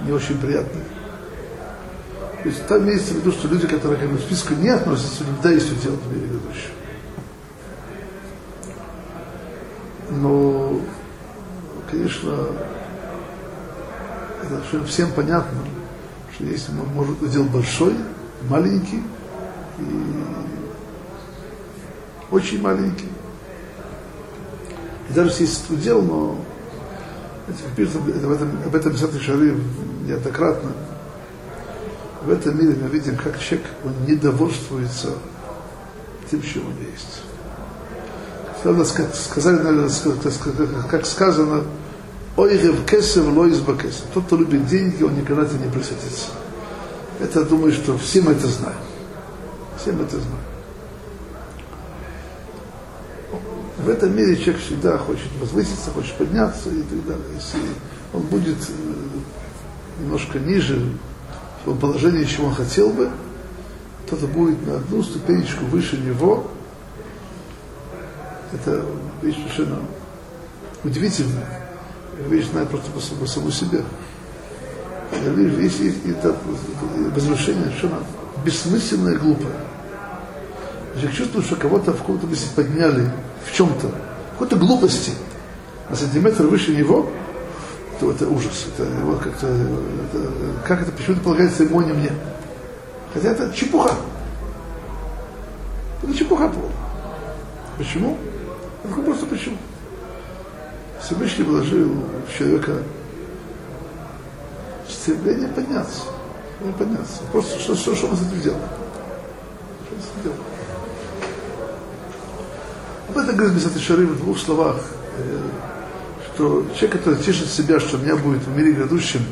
не 0.04 0.12
очень 0.12 0.38
приятный. 0.38 0.82
То 2.42 2.48
есть 2.48 2.66
там 2.66 2.82
имеется 2.84 3.14
в 3.14 3.16
виду, 3.16 3.32
что 3.32 3.48
люди, 3.48 3.66
которые 3.66 3.98
к 3.98 4.02
этому 4.04 4.18
списку 4.18 4.54
не 4.54 4.68
относятся, 4.68 5.24
да, 5.42 5.50
есть 5.50 5.66
что 5.66 5.74
делать 5.82 6.00
в 6.00 6.12
мире 6.12 6.28
грядущем. 6.28 6.70
Но, 10.10 10.80
конечно, 11.90 12.46
это 14.42 14.84
всем 14.86 15.10
понятно, 15.12 15.58
что 16.32 16.44
если 16.44 16.72
может 16.72 17.20
сделать 17.22 17.50
большой, 17.50 17.94
маленький 18.48 19.02
и 19.78 19.84
очень 22.30 22.60
маленький. 22.60 23.08
И 25.08 25.12
даже 25.12 25.30
если 25.30 25.44
есть 25.44 25.70
удел, 25.70 26.02
но 26.02 26.38
это, 27.48 27.58
об 27.98 28.32
этом, 28.32 28.50
об 28.66 28.74
этом 28.74 28.92
писатель 28.92 29.20
Шары 29.20 29.56
неоднократно, 30.04 30.72
в 32.22 32.30
этом 32.30 32.58
мире 32.58 32.76
мы 32.80 32.88
видим, 32.88 33.16
как 33.16 33.38
человек, 33.40 33.66
он 33.84 33.92
не 34.06 34.14
довольствуется 34.14 35.14
тем, 36.30 36.42
что 36.42 36.60
он 36.60 36.74
есть. 36.92 37.22
Сказали, 39.14 39.56
наверное, 39.58 39.88
как 40.90 41.06
сказано, 41.06 41.62
Ой, 42.38 42.56
кесев, 42.88 43.26
лоис 43.34 43.58
бакесев. 43.58 44.04
Тот, 44.14 44.26
кто 44.26 44.36
любит 44.36 44.64
деньги, 44.68 45.02
он 45.02 45.16
никогда 45.16 45.42
не 45.42 45.68
присытится. 45.72 46.26
Это, 47.18 47.44
думаю, 47.44 47.72
что 47.72 47.98
все 47.98 48.22
мы 48.22 48.30
это 48.30 48.46
знаем. 48.46 48.78
Все 49.78 49.92
мы 49.92 50.04
это 50.04 50.16
знаем. 50.16 50.38
В 53.78 53.88
этом 53.88 54.16
мире 54.16 54.36
человек 54.36 54.60
всегда 54.60 54.98
хочет 54.98 55.28
возвыситься, 55.40 55.90
хочет 55.90 56.14
подняться 56.16 56.68
и 56.70 56.82
так 56.82 57.06
далее. 57.06 57.24
Если 57.36 57.60
он 58.12 58.22
будет 58.22 58.58
э, 58.68 60.02
немножко 60.02 60.38
ниже 60.38 60.80
в 61.62 61.64
том 61.66 61.78
положении, 61.78 62.24
чем 62.24 62.46
он 62.46 62.54
хотел 62.54 62.90
бы, 62.90 63.10
то 64.08 64.16
это 64.16 64.26
будет 64.26 64.66
на 64.66 64.76
одну 64.76 65.02
ступенечку 65.02 65.64
выше 65.66 65.96
него. 65.96 66.50
Это 68.52 68.84
вещь 69.22 69.36
совершенно 69.36 69.78
удивительная 70.82 71.68
вещь 72.26 72.46
знает 72.46 72.68
просто 72.68 72.90
по, 72.90 73.00
по 73.00 73.26
самому 73.26 73.50
себе. 73.50 73.84
Я 75.12 75.30
вижу, 75.30 75.60
есть, 75.60 76.06
это 76.06 76.36
возвышение 77.14 77.64
совершенно 77.64 78.02
бессмысленное 78.44 79.14
и 79.14 79.16
глупое. 79.16 79.54
Человек 80.94 81.16
чувствует, 81.16 81.46
что 81.46 81.56
кого-то 81.56 81.92
в 81.92 81.98
каком-то 81.98 82.26
месте 82.26 82.48
подняли 82.54 83.10
в 83.46 83.54
чем-то, 83.54 83.88
в 83.88 84.32
какой-то 84.32 84.56
глупости, 84.56 85.12
на 85.88 85.96
сантиметр 85.96 86.44
выше 86.44 86.74
него, 86.74 87.08
то 88.00 88.10
это 88.10 88.28
ужас. 88.28 88.66
Это, 88.74 88.88
вот 89.04 89.20
как-то, 89.20 89.46
это, 89.46 90.32
как 90.66 90.82
это 90.82 90.92
почему-то 90.92 91.22
полагается 91.22 91.64
ему, 91.64 91.80
не 91.82 91.92
мне. 91.92 92.10
Хотя 93.14 93.30
это 93.30 93.52
чепуха. 93.54 93.94
Это 96.02 96.14
чепуха 96.14 96.48
полная. 96.48 96.72
Почему? 97.76 98.18
Ну, 98.84 99.02
просто 99.02 99.26
почему? 99.26 99.56
Всевышний 101.00 101.44
вложил 101.44 102.04
в 102.28 102.36
человека 102.36 102.72
стремление 104.88 105.48
подняться. 105.48 106.02
Не 106.64 106.72
подняться. 106.72 107.22
Просто 107.32 107.58
что, 107.58 107.76
что, 107.76 107.94
что 107.94 108.06
он 108.08 108.16
с 108.16 108.20
этим 108.20 108.40
делал? 108.40 108.58
Что 109.86 109.94
он 109.94 110.00
с 110.00 110.04
этим 110.04 110.22
делал? 110.24 110.36
Об 113.08 113.18
этом 113.18 113.36
говорит 113.36 113.56
Бесат 113.56 113.80
Шары 113.80 114.06
в 114.06 114.18
двух 114.18 114.38
словах, 114.38 114.76
э, 115.18 115.38
что 116.34 116.66
человек, 116.74 116.98
который 116.98 117.22
тешит 117.22 117.48
себя, 117.48 117.80
что 117.80 117.96
у 117.96 118.00
меня 118.00 118.16
будет 118.16 118.42
в 118.42 118.56
мире 118.56 118.72
грядущем 118.72 119.22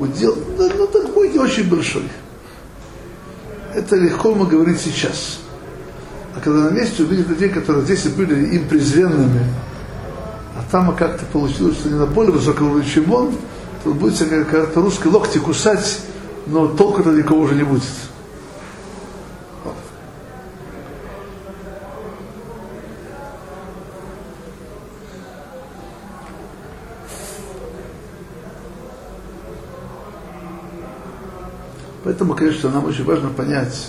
удел, 0.00 0.36
ну, 0.58 0.70
ну 0.76 0.86
так 0.86 1.12
будет 1.12 1.34
не 1.34 1.38
очень 1.38 1.68
большой. 1.68 2.04
Это 3.74 3.96
легко 3.96 4.30
ему 4.30 4.46
говорить 4.46 4.80
сейчас. 4.80 5.38
А 6.34 6.40
когда 6.40 6.70
на 6.70 6.70
месте 6.70 7.02
увидит 7.02 7.28
людей, 7.28 7.48
которые 7.48 7.84
здесь 7.84 8.04
были 8.04 8.54
им 8.56 8.68
презренными, 8.68 9.44
а 10.56 10.64
там 10.70 10.94
как-то 10.96 11.24
получилось, 11.26 11.76
что 11.76 11.88
не 11.88 11.96
на 11.96 12.06
более 12.06 12.32
высоком 12.32 12.70
уровне, 12.70 12.88
чем 12.88 13.12
он, 13.12 13.34
то 13.84 13.92
будет 13.92 14.18
как-то 14.50 14.80
русский 14.80 15.08
локти 15.08 15.38
кусать, 15.38 16.00
но 16.50 16.66
толку-то 16.68 17.12
никого 17.12 17.42
уже 17.42 17.54
не 17.54 17.62
будет. 17.62 17.82
Поэтому, 32.02 32.34
конечно, 32.34 32.70
нам 32.70 32.86
очень 32.86 33.04
важно 33.04 33.28
понять, 33.30 33.88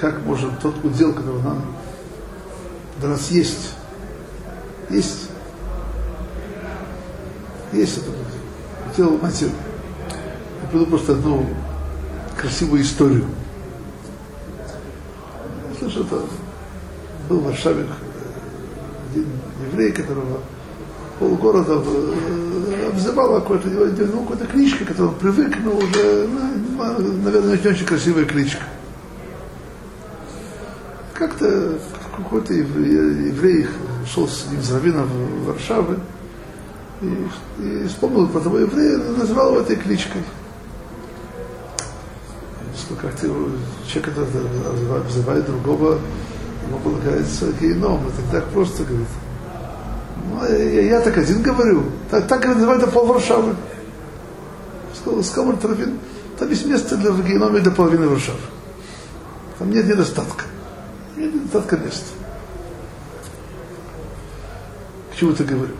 как 0.00 0.24
может 0.24 0.58
тот 0.60 0.82
удел, 0.82 1.12
который 1.12 1.42
нам 1.42 1.62
для 2.98 3.10
нас 3.10 3.30
есть, 3.30 3.74
есть 4.88 5.28
есть 7.72 7.98
это. 7.98 8.06
Хотел, 8.88 9.18
знаете, 9.18 9.50
я 10.62 10.68
приведу 10.68 10.86
просто 10.86 11.12
одну 11.12 11.46
красивую 12.36 12.82
историю. 12.82 13.24
Слышал, 15.78 16.02
это 16.02 16.20
был 17.28 17.40
в 17.40 17.44
Варшаве 17.44 17.82
э, 17.82 17.86
один 19.10 19.26
еврей, 19.70 19.92
которого 19.92 20.40
полгорода 21.18 21.82
э, 21.84 22.88
обзывала 22.88 23.40
какой-то, 23.40 23.68
ну, 23.68 24.22
какой-то 24.22 24.46
кличка, 24.46 24.84
которую 24.84 25.10
он 25.10 25.18
привык, 25.18 25.56
но 25.64 25.72
уже, 25.76 26.28
ну, 26.28 27.22
наверное, 27.24 27.58
не 27.58 27.68
очень 27.68 27.86
красивая 27.86 28.24
кличка. 28.24 28.62
Как-то 31.14 31.78
какой-то 32.16 32.54
еврей, 32.54 33.28
еврей 33.28 33.66
шел 34.12 34.28
с 34.28 34.46
ним 34.50 34.60
Равина 34.72 35.04
в 35.04 35.46
Варшаве, 35.46 35.98
и, 37.02 37.28
и 37.62 37.86
вспомнил 37.88 38.28
про 38.28 38.40
того 38.40 38.58
еврея, 38.58 38.98
назвал 39.18 39.52
его 39.52 39.60
этой 39.60 39.76
кличкой. 39.76 40.22
Что 42.86 42.94
человек, 43.18 44.14
который 44.14 45.00
обзывает 45.00 45.44
другого, 45.44 45.98
ему 46.68 46.78
полагается 46.78 47.52
геном. 47.60 48.00
Это 48.06 48.30
так 48.30 48.44
просто, 48.50 48.84
говорит. 48.84 49.08
Ну, 50.28 50.38
а 50.40 50.48
я, 50.48 50.82
я 50.82 51.00
так 51.00 51.18
один 51.18 51.42
говорю. 51.42 51.82
Так, 52.10 52.28
так 52.28 52.46
называют 52.46 52.82
это 52.82 52.92
пол 52.92 53.06
Варшавы. 53.06 53.56
Сказал, 55.22 55.56
Трофин, 55.56 55.98
там 56.38 56.48
есть 56.48 56.66
место 56.66 56.96
для 56.96 57.10
генома 57.10 57.58
для 57.58 57.72
половины 57.72 58.06
Варшавы. 58.06 58.38
Там 59.58 59.70
нет 59.70 59.86
недостатка. 59.86 60.44
Нет 61.16 61.34
недостатка 61.34 61.76
места. 61.78 62.06
К 65.12 65.16
чему 65.16 65.32
ты 65.32 65.42
говорю? 65.44 65.74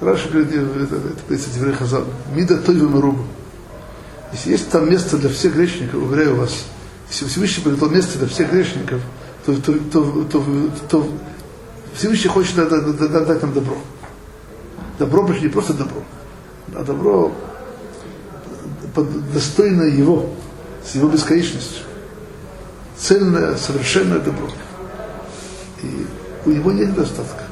Раша 0.00 0.28
говорит, 0.28 0.52
это, 0.52 0.94
это, 0.96 1.34
это 1.34 1.58
Еврей 1.58 1.74
Хазан, 1.74 2.04
Мида 2.34 2.58
Тойва 2.58 2.88
Марубу. 2.88 3.24
Если 4.32 4.52
есть 4.52 4.70
там 4.70 4.88
место 4.88 5.16
для 5.16 5.28
всех 5.28 5.54
грешников, 5.54 6.02
уверяю 6.02 6.36
вас, 6.36 6.64
если 7.10 7.26
Всевышний 7.26 7.64
приготовил 7.64 7.94
место 7.94 8.18
для 8.18 8.28
всех 8.28 8.50
грешников, 8.50 9.00
то, 9.44 9.54
то, 9.60 9.72
то, 9.92 10.24
то, 10.24 10.44
то 10.88 11.08
Всевышний 11.94 12.28
хочет 12.28 12.54
дать, 12.54 13.42
нам 13.42 13.52
добро. 13.52 13.76
Добро, 14.98 15.26
причем 15.26 15.44
не 15.44 15.48
просто 15.48 15.74
добро, 15.74 16.02
а 16.74 16.84
добро 16.84 17.32
достойное 19.32 19.88
его, 19.88 20.30
с 20.84 20.94
его 20.94 21.08
бесконечностью. 21.08 21.84
Цельное, 22.98 23.56
совершенное 23.56 24.18
добро. 24.18 24.48
И 25.82 26.06
у 26.44 26.50
него 26.50 26.72
нет 26.72 26.90
недостатка. 26.90 27.44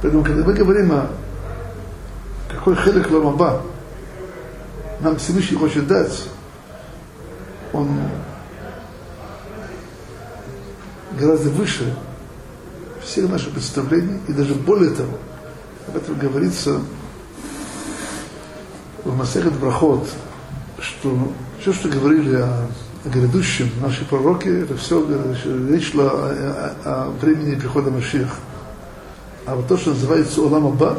Поэтому, 0.00 0.24
когда 0.24 0.44
мы 0.44 0.52
говорим 0.52 0.92
о 0.92 1.08
какой 2.48 2.76
хелек 2.76 3.10
ламаба 3.10 3.62
нам 5.02 5.16
Всевышний 5.16 5.56
хочет 5.56 5.86
дать, 5.86 6.28
он 7.72 7.88
гораздо 11.18 11.50
выше 11.50 11.94
всех 13.02 13.28
наших 13.28 13.52
представлений, 13.52 14.20
и 14.28 14.32
даже 14.32 14.54
более 14.54 14.90
того, 14.90 15.18
об 15.88 15.96
этом 15.96 16.16
говорится 16.16 16.80
в 19.04 19.16
Масехет 19.16 19.54
Брахот, 19.54 20.08
что 20.80 21.32
все, 21.60 21.72
что 21.72 21.88
говорили 21.88 22.36
о, 22.36 22.68
о 23.04 23.08
грядущем, 23.08 23.70
наши 23.80 24.04
пророки, 24.04 24.48
это 24.48 24.76
все 24.76 25.04
речь 25.68 25.90
шла 25.90 26.10
о, 26.10 26.74
о, 26.84 27.06
о 27.06 27.10
времени 27.20 27.56
прихода 27.56 27.90
Машиаха. 27.90 28.36
А 29.46 29.56
вот 29.56 29.66
то, 29.66 29.76
что 29.76 29.90
называется 29.90 30.42
Улам 30.42 30.66
Аба, 30.66 30.98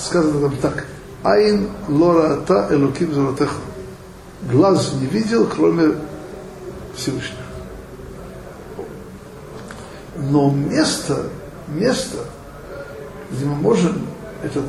сказано 0.00 0.40
там 0.40 0.56
так. 0.56 0.86
Айн 1.24 1.70
лора 1.88 2.36
та 2.46 2.68
элуким 2.70 3.14
золотых. 3.14 3.50
Глаз 4.42 4.92
не 5.00 5.06
видел, 5.06 5.46
кроме 5.46 5.94
Всевышнего. 6.94 7.40
Но 10.16 10.50
место, 10.50 11.30
место, 11.68 12.18
где 13.30 13.46
мы 13.46 13.54
можем 13.54 14.06
этот 14.42 14.66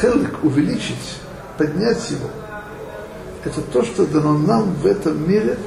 хелик 0.00 0.44
увеличить, 0.44 1.18
поднять 1.58 2.08
его, 2.08 2.30
это 3.44 3.60
то, 3.60 3.84
что 3.84 4.06
дано 4.06 4.38
нам 4.38 4.74
в 4.74 4.86
этом 4.86 5.28
мире. 5.28 5.58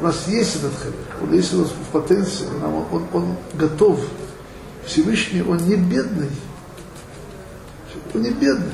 У 0.00 0.04
нас 0.04 0.26
есть 0.26 0.56
этот 0.56 0.72
хелик, 0.82 1.22
он 1.22 1.32
есть 1.32 1.54
у 1.54 1.58
нас 1.58 1.68
в 1.68 1.92
потенции, 1.92 2.46
он, 2.64 2.84
он, 2.90 3.04
он 3.12 3.36
готов. 3.54 4.00
Всевышний, 4.84 5.42
он 5.42 5.58
не 5.58 5.76
бедный. 5.76 6.30
Он 8.12 8.22
не 8.22 8.30
бедный. 8.30 8.72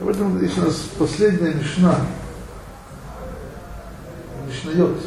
Об 0.00 0.08
этом 0.08 0.42
есть 0.42 0.58
у 0.58 0.62
нас 0.62 0.74
последняя 0.98 1.54
мишна. 1.54 2.00
Мишнайот. 4.46 4.98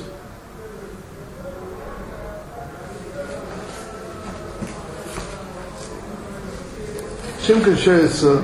Чем 7.46 7.62
кончается 7.62 8.42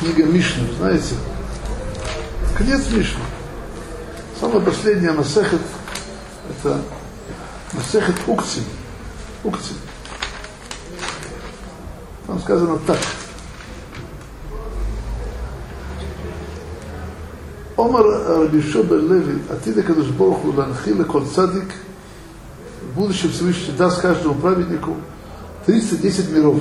книга 0.00 0.24
Мишны, 0.24 0.66
знаете? 0.78 1.14
Конец 2.56 2.88
Мишны. 2.90 3.20
Самая 4.40 4.60
последняя 4.60 5.12
Масехет 5.12 5.60
это 6.48 6.80
Масехет 7.72 8.16
Уктин. 8.26 8.64
Уктин. 9.44 9.76
Там 12.26 12.40
сказано 12.40 12.78
так. 12.86 12.98
Омар 17.75 18.05
Рабишо 18.05 18.83
Леви, 18.83 19.41
Атида 19.49 19.83
Кадуш 19.83 20.07
Борху 20.07 20.51
Ланхила 20.51 21.03
Кол 21.03 21.25
Цадик, 21.25 21.69
будущее 22.95 23.31
Всевышний 23.31 23.73
даст 23.77 24.01
каждому 24.01 24.35
праведнику 24.35 24.95
310 25.65 26.31
миров. 26.31 26.59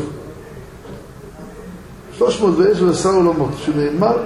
310 2.19 3.07
עולמות, 3.07 3.51
שנאמר 3.65 4.17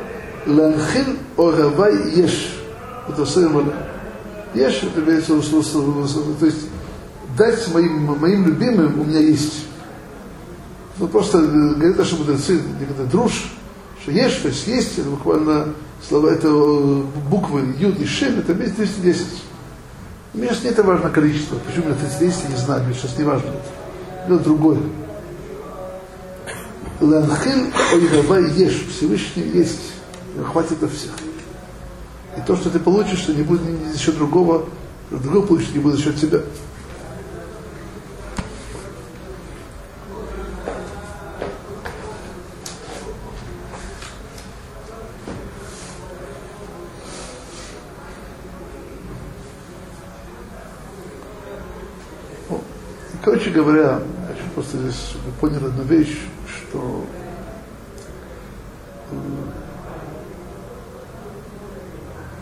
להנחיל 0.46 1.16
אוהבי 1.38 1.90
יש, 2.14 2.56
это 3.08 3.26
сын 3.26 3.52
мало. 3.52 3.72
Есть, 4.54 4.82
это 4.82 5.00
имеется 5.00 5.34
в 5.34 5.44
виду, 5.44 6.34
то 6.38 6.46
есть 6.46 6.66
дать 7.36 7.68
моим, 7.72 8.18
моим 8.18 8.46
любимым 8.46 9.00
у 9.00 9.04
меня 9.04 9.20
есть. 9.20 9.66
Ну, 10.98 11.06
просто 11.08 11.38
говорит 11.38 11.96
наши 11.96 12.16
мудрецы, 12.16 12.60
некогда 12.80 13.04
друж, 13.04 13.52
что 14.02 14.10
есть, 14.10 14.42
то 14.42 14.48
есть 14.48 14.66
есть, 14.66 14.98
это 14.98 15.08
буквально 15.08 15.68
слова, 16.07 16.29
это 16.29 16.49
буквы 17.29 17.75
Юд 17.79 17.99
и 17.99 18.05
Шин, 18.05 18.39
это 18.39 18.53
вместе 18.53 18.75
210. 18.77 19.25
Мне 20.33 20.47
сейчас 20.49 20.63
не 20.63 20.69
это 20.69 20.83
важно 20.83 21.09
количество. 21.09 21.57
Почему 21.57 21.93
310, 21.93 22.43
я 22.43 22.49
не 22.49 22.55
знаю, 22.57 22.83
мне 22.83 22.93
сейчас 22.93 23.17
не 23.17 23.23
важно 23.23 23.47
это. 23.47 24.33
Это 24.33 24.43
другое. 24.43 24.79
Ланхил 27.01 27.67
Ойгавай 27.93 28.51
Еш, 28.51 28.85
Всевышний 28.89 29.43
есть. 29.53 29.93
Хватит 30.51 30.81
на 30.81 30.89
всех. 30.89 31.11
И 32.37 32.41
то, 32.45 32.55
что 32.57 32.69
ты 32.69 32.79
получишь, 32.79 33.19
что 33.19 33.33
не 33.33 33.43
будет 33.43 33.61
счет 33.97 34.17
другого, 34.17 34.65
другого 35.09 35.45
получишь 35.45 35.71
не 35.73 35.79
будет 35.79 35.95
за 35.95 36.03
счет 36.03 36.19
тебя. 36.19 36.41
Короче 53.25 53.44
говоря, 53.55 54.01
просто 54.53 54.77
здесь, 54.77 55.15
поняли 55.39 55.65
одну 55.65 55.83
вещь, 55.83 56.19
что 56.45 57.05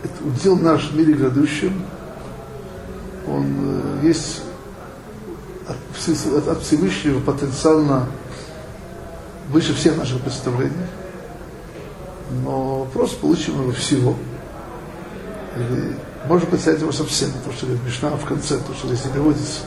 это 0.02 0.24
удел 0.24 0.56
наш 0.56 0.90
в 0.90 0.96
мире 0.96 1.14
грядущем, 1.14 1.82
он 3.26 3.46
э, 4.02 4.06
есть 4.06 4.42
от, 5.68 6.48
от 6.48 6.62
Всевышнего 6.62 7.20
потенциально 7.20 8.06
выше 9.50 9.74
всех 9.74 9.96
наших 9.96 10.20
представлений, 10.20 10.72
но 12.44 12.88
просто 12.92 13.16
получим 13.20 13.62
его 13.62 13.72
всего. 13.72 14.16
Или, 15.56 15.96
может 16.26 16.48
быть, 16.50 16.66
его 16.66 16.92
совсем, 16.92 17.30
то, 17.44 17.52
что 17.52 17.66
говорит 17.66 17.84
Мишна 17.84 18.10
в 18.10 18.24
конце, 18.24 18.58
то, 18.58 18.74
что 18.74 18.88
здесь 18.88 19.04
не 19.04 19.12
приводится. 19.12 19.60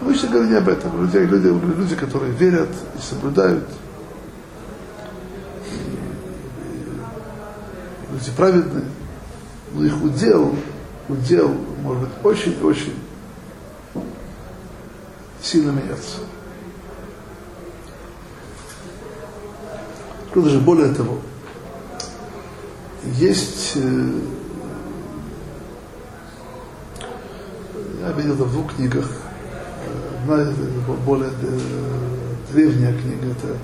Мы 0.00 0.12
еще 0.12 0.26
говорим 0.28 0.50
не 0.50 0.56
об 0.56 0.68
этом. 0.68 1.00
Люди, 1.00 1.16
люди, 1.16 1.46
люди, 1.46 1.96
которые 1.96 2.32
верят 2.32 2.68
и 2.96 3.02
соблюдают, 3.02 3.68
люди 8.12 8.30
праведные, 8.36 8.84
но 9.72 9.84
их 9.84 10.02
удел, 10.02 10.54
удел 11.08 11.48
может 11.82 12.02
быть 12.02 12.12
очень-очень 12.24 12.94
сильно 15.40 15.70
меняться. 15.70 16.18
Даже 20.34 20.60
более 20.60 20.92
того, 20.92 21.18
есть, 23.14 23.72
э, 23.76 24.10
я 28.02 28.12
видел 28.12 28.34
это 28.34 28.44
в 28.44 28.52
двух 28.52 28.74
книгах, 28.74 29.08
одна 30.20 30.52
более 31.04 31.30
э, 31.30 31.58
древняя 32.52 32.92
книга, 32.98 33.32
это 33.32 33.56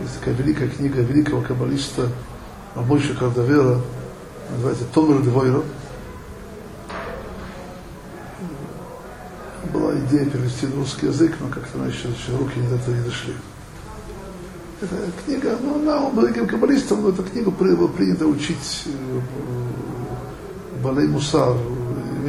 есть 0.00 0.18
такая 0.18 0.34
великая 0.34 0.68
книга 0.68 1.00
великого 1.02 1.42
каббалиста 1.42 2.08
Рабойша 2.74 3.14
Кардавера, 3.14 3.80
называется 4.50 4.84
Томер 4.92 5.22
Двойро. 5.22 5.62
Была 9.72 9.96
идея 10.00 10.26
перевести 10.26 10.66
на 10.66 10.76
русский 10.76 11.06
язык, 11.06 11.36
но 11.40 11.48
как-то 11.48 11.78
она 11.78 11.86
еще, 11.86 12.08
еще 12.08 12.36
руки 12.38 12.60
до 12.68 12.76
этого 12.76 12.94
не 12.94 13.02
дошли. 13.02 13.34
Эта 14.80 14.96
книга, 15.24 15.56
ну, 15.62 15.76
она 15.76 16.04
он 16.04 16.14
был 16.14 16.24
великим 16.24 16.48
каббалистом, 16.48 17.02
но 17.02 17.10
эту 17.10 17.22
книгу 17.22 17.50
было 17.50 17.88
принято 17.88 18.26
учить 18.26 18.84
э, 18.86 19.20
Балей 20.82 21.06
Мусар, 21.06 21.56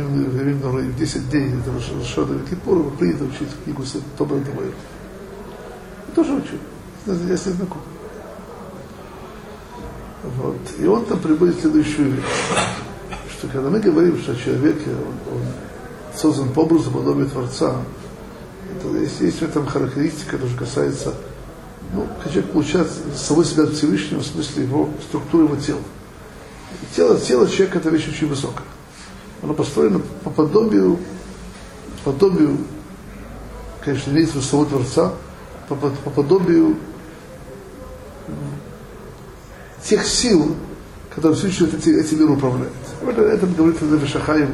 именно 0.02 0.70
в 0.70 0.98
10 0.98 1.30
дней 1.30 1.54
этого 1.54 1.80
Шода 2.04 2.40
Кипура 2.50 2.84
принято 2.92 3.26
учить 3.26 3.50
книгу 3.64 3.84
Тобра 4.18 4.38
Двойро. 4.38 4.74
Тоже 6.16 6.34
учу, 6.34 6.56
я 7.06 7.38
с 7.38 7.46
ней 7.46 7.54
знаком. 7.56 7.82
Вот. 10.38 10.58
И 10.80 10.86
он 10.86 11.06
там 11.06 11.20
приводит 11.20 11.60
следующую 11.60 12.12
вещь, 12.12 12.24
что 13.32 13.48
когда 13.48 13.70
мы 13.70 13.80
говорим, 13.80 14.18
что 14.20 14.36
человек 14.36 14.78
он, 14.88 15.36
он 15.36 15.42
создан 16.16 16.50
по 16.50 16.62
образу 16.62 16.90
подобия 16.92 17.26
Творца, 17.26 17.76
то 18.82 18.96
есть, 18.98 19.20
есть 19.22 19.40
в 19.40 19.44
этом 19.44 19.68
характеристика, 19.68 20.32
которая 20.32 20.58
касается, 20.58 21.14
ну, 21.94 22.08
человек 22.26 22.52
получает 22.52 22.88
самого 23.16 23.46
себя 23.46 23.68
Всевышнего 23.68 24.20
в 24.20 24.26
смысле 24.26 24.64
его 24.64 24.90
структуры 25.08 25.46
его 25.46 25.56
тела. 25.56 25.82
Тело, 26.96 27.20
тело 27.20 27.48
человека 27.48 27.78
это 27.78 27.90
вещь 27.90 28.08
очень 28.10 28.28
высокая. 28.28 28.66
Оно 29.46 29.54
построено 29.54 30.02
по 30.24 30.32
подобию, 30.32 30.98
подобию, 32.04 32.58
конечно, 33.84 34.10
имеется 34.10 34.42
самого 34.42 34.68
Творца, 34.68 35.14
по, 35.70 35.76
по, 35.76 35.92
по 35.92 36.10
подобию 36.10 36.78
тех 39.84 40.04
сил, 40.08 40.56
которые 41.14 41.38
Всевышний 41.38 41.68
эти, 41.68 41.90
эти 41.90 42.16
мир 42.16 42.32
управляет. 42.32 42.74
Это, 43.08 43.22
это 43.22 43.46
говорит 43.46 43.80
Леви 43.84 44.08
Шахаем 44.08 44.50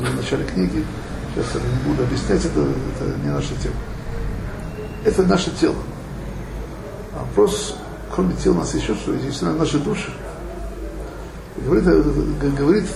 в 0.00 0.16
начале 0.16 0.44
книги. 0.44 0.84
Сейчас 1.36 1.46
я 1.54 1.60
не 1.60 1.88
буду 1.88 2.02
объяснять, 2.02 2.44
это, 2.44 2.60
это 2.60 3.18
не 3.22 3.30
наша 3.30 3.54
тема. 3.62 3.76
Это 5.04 5.22
наше 5.22 5.52
тело. 5.60 5.76
А 7.12 7.20
вопрос, 7.20 7.76
кроме 8.12 8.34
тела, 8.34 8.54
у 8.54 8.58
нас 8.58 8.74
еще 8.74 8.96
что 8.96 9.14
есть 9.14 9.42
наши 9.42 9.78
души. 9.78 10.10
Говорит, 11.64 11.84
говорит 12.58 12.88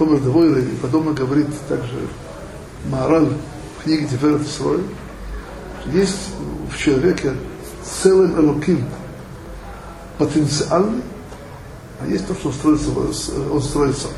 Томер 0.00 0.18
Девойра, 0.20 0.60
и 0.60 0.76
подобно 0.76 1.12
говорит 1.12 1.48
также 1.68 2.08
Маораль 2.86 3.28
в 3.78 3.84
книге 3.84 4.06
Тиферет 4.06 4.40
Исроэль, 4.40 4.86
есть 5.92 6.30
в 6.72 6.78
человеке 6.78 7.34
целым 7.84 8.40
элоким, 8.40 8.86
потенциальный, 10.16 11.02
а 12.00 12.06
есть 12.06 12.26
то, 12.26 12.32
что 12.32 12.48
он 12.48 12.54
строится, 12.54 12.90
он 13.52 13.62
строится. 13.62 14.08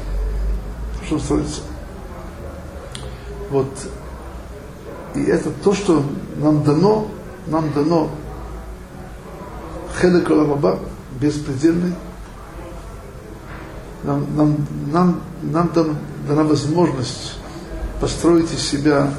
То, 1.00 1.06
что 1.06 1.14
он 1.16 1.20
строится. 1.20 1.60
Вот. 3.50 3.66
И 5.16 5.22
это 5.24 5.50
то, 5.64 5.74
что 5.74 6.04
нам 6.36 6.62
дано, 6.62 7.08
нам 7.48 7.72
дано 7.72 8.08
хелек 10.00 10.30
Оламаба, 10.30 10.78
беспредельный. 11.20 11.92
Нам, 14.04 14.26
нам, 14.36 14.66
нам, 14.90 15.22
нам 15.42 15.72
дан, 15.72 15.96
дана 16.26 16.44
возможность 16.44 17.34
построить 18.00 18.52
из 18.52 18.60
себя 18.60 19.14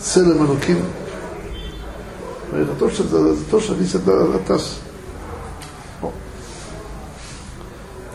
целым 0.00 0.42
Алуким. 0.42 0.78
Это 2.52 2.74
то, 2.74 2.90
что, 2.90 3.04
то, 3.50 3.60
что 3.60 3.74
зависит 3.74 4.06
от 4.08 4.48
нас. 4.48 4.78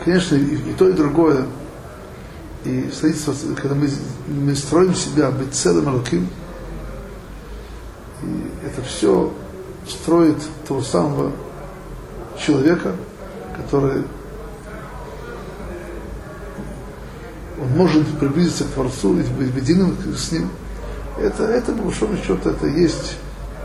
Конечно, 0.04 0.36
и, 0.36 0.56
и 0.56 0.74
то, 0.74 0.90
и 0.90 0.94
другое. 0.94 1.46
И 2.66 2.90
строительство, 2.94 3.34
когда 3.56 3.76
мы, 3.76 3.90
мы 4.28 4.56
строим 4.56 4.96
себя 4.96 5.32
быть 5.32 5.54
целым 5.54 5.88
Алуким, 5.88 6.28
и 8.24 8.66
это 8.66 8.82
все 8.82 9.32
строит 9.88 10.38
того 10.68 10.82
самого 10.82 11.32
человека, 12.38 12.96
который 13.56 14.04
он 17.64 17.70
может 17.78 18.06
приблизиться 18.20 18.66
к 18.66 18.72
Творцу 18.72 19.20
и 19.20 19.24
быть 19.24 19.56
единым 19.56 19.98
с 20.16 20.32
ним. 20.32 20.50
Это, 21.18 21.44
это, 21.44 21.72
по 21.72 21.84
большому 21.84 22.18
счету, 22.18 22.50
это 22.50 22.68
есть 22.68 23.16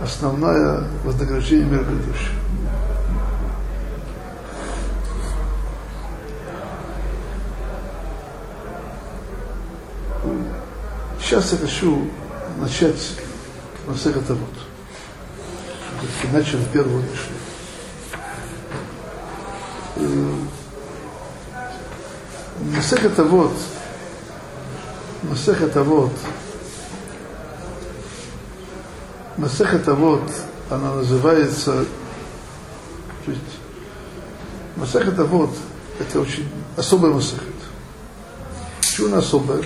основное 0.00 0.84
вознаграждение 1.04 1.66
мира 1.66 1.82
грядущего. 1.82 2.34
Сейчас 11.20 11.52
я 11.52 11.58
хочу 11.58 12.08
начать 12.58 13.16
Масеха 13.86 14.20
Тавот. 14.20 14.48
Начал 16.32 16.58
первую 16.72 17.02
Мишну. 17.02 17.34
Масеха 22.74 23.10
Тавот 23.10 23.52
Масеха 25.22 25.68
Тавот 25.68 26.12
Масеха 29.36 29.78
Тавот 29.78 30.22
она 30.70 30.94
называется 30.94 31.84
то 33.24 33.30
есть 33.30 33.42
Масеха 34.76 35.12
Тавот 35.12 35.50
это 35.98 36.20
очень 36.20 36.48
особая 36.76 37.12
Масехет. 37.12 37.42
Почему 38.80 39.08
она 39.08 39.18
особая? 39.18 39.62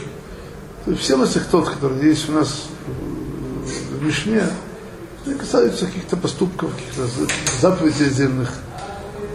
То 0.84 0.90
есть 0.90 1.02
все 1.02 1.16
Масехтот, 1.16 1.68
которые 1.68 2.08
есть 2.08 2.28
у 2.28 2.32
нас 2.32 2.66
в 2.86 4.02
Мишне, 4.02 4.42
они 5.24 5.34
касаются 5.34 5.86
каких-то 5.86 6.16
поступков, 6.16 6.72
каких-то 6.74 7.06
заповедей 7.60 8.06
отдельных, 8.06 8.50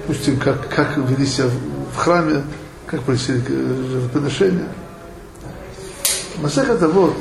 допустим, 0.01 0.39
как, 0.39 0.67
как 0.69 0.97
вели 0.97 1.25
себя 1.25 1.47
в 1.93 1.97
храме, 1.97 2.43
как 2.85 3.03
приносили 3.03 3.39
жертвоприношения. 3.47 4.67
Масех 6.41 6.69
это 6.69 6.87
вот, 6.87 7.17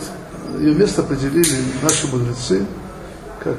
ее 0.59 0.75
место 0.75 1.03
определили 1.03 1.57
наши 1.83 2.07
мудрецы, 2.09 2.67
как 3.43 3.57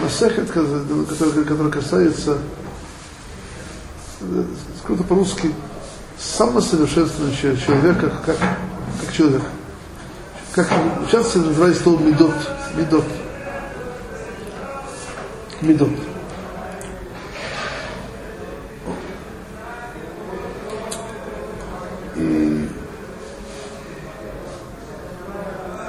Масехет, 0.00 0.48
который, 0.50 1.44
который 1.44 1.72
касается, 1.72 2.38
скажу 4.84 5.02
по-русски, 5.04 5.52
самосовершенствования 6.18 7.56
человека 7.56 8.12
как, 8.24 8.36
как 8.36 9.12
человек. 9.12 9.42
Как 10.54 10.68
сейчас 11.08 11.34
называется 11.34 11.82
слово 11.82 12.00
медот. 12.00 12.34
Медот. 12.76 13.04
Медот. 15.60 15.90
И 22.16 22.68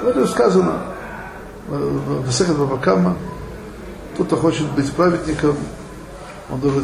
это 0.02 0.26
сказано 0.40 0.80
в 1.68 2.26
Весехат 2.26 2.56
Бабакама, 2.56 3.14
тот, 4.16 4.26
кто 4.26 4.36
хочет 4.36 4.70
быть 4.72 4.90
праведником, 4.92 5.54
он 6.50 6.60
должен 6.60 6.82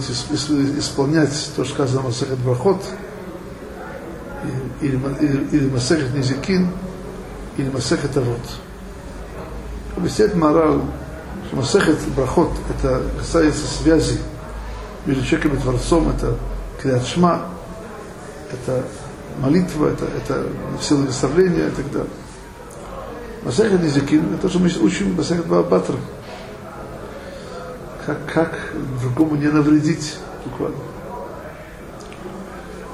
исполнять 0.78 1.30
то, 1.56 1.64
что 1.64 1.74
сказано 1.74 2.02
в 2.02 2.04
Масехат 2.04 2.38
Брахот, 2.38 2.82
или, 4.82 5.00
или, 5.20 5.48
или 5.52 5.68
Низикин, 6.14 6.68
или 7.56 7.70
Масехат 7.70 8.14
Авод. 8.18 8.40
Объясняет 9.96 10.34
Марал, 10.34 10.82
что 11.46 11.56
Масехат 11.56 11.96
Брахот 12.14 12.52
это 12.76 13.02
касается 13.18 13.66
связи 13.66 14.18
между 15.06 15.24
человеком 15.24 15.56
и 15.56 15.62
Творцом, 15.62 16.10
это 16.10 16.36
Клиат 16.82 17.02
это 18.52 18.84
молитва, 19.40 19.86
это, 19.86 20.04
это 20.04 20.46
сила 20.82 21.04
наставления 21.04 21.68
и 21.68 21.70
так 21.70 21.90
далее. 21.90 22.10
Масехат 23.46 23.80
Низикин 23.80 24.34
это 24.34 24.42
то, 24.42 24.48
что 24.48 24.58
мы 24.58 24.68
учим 24.80 25.14
Масехат 25.14 25.46
Баабатра. 25.46 25.94
Как, 28.04 28.18
как 28.26 28.58
другому 29.00 29.36
не 29.36 29.46
навредить 29.46 30.18
буквально. 30.44 30.76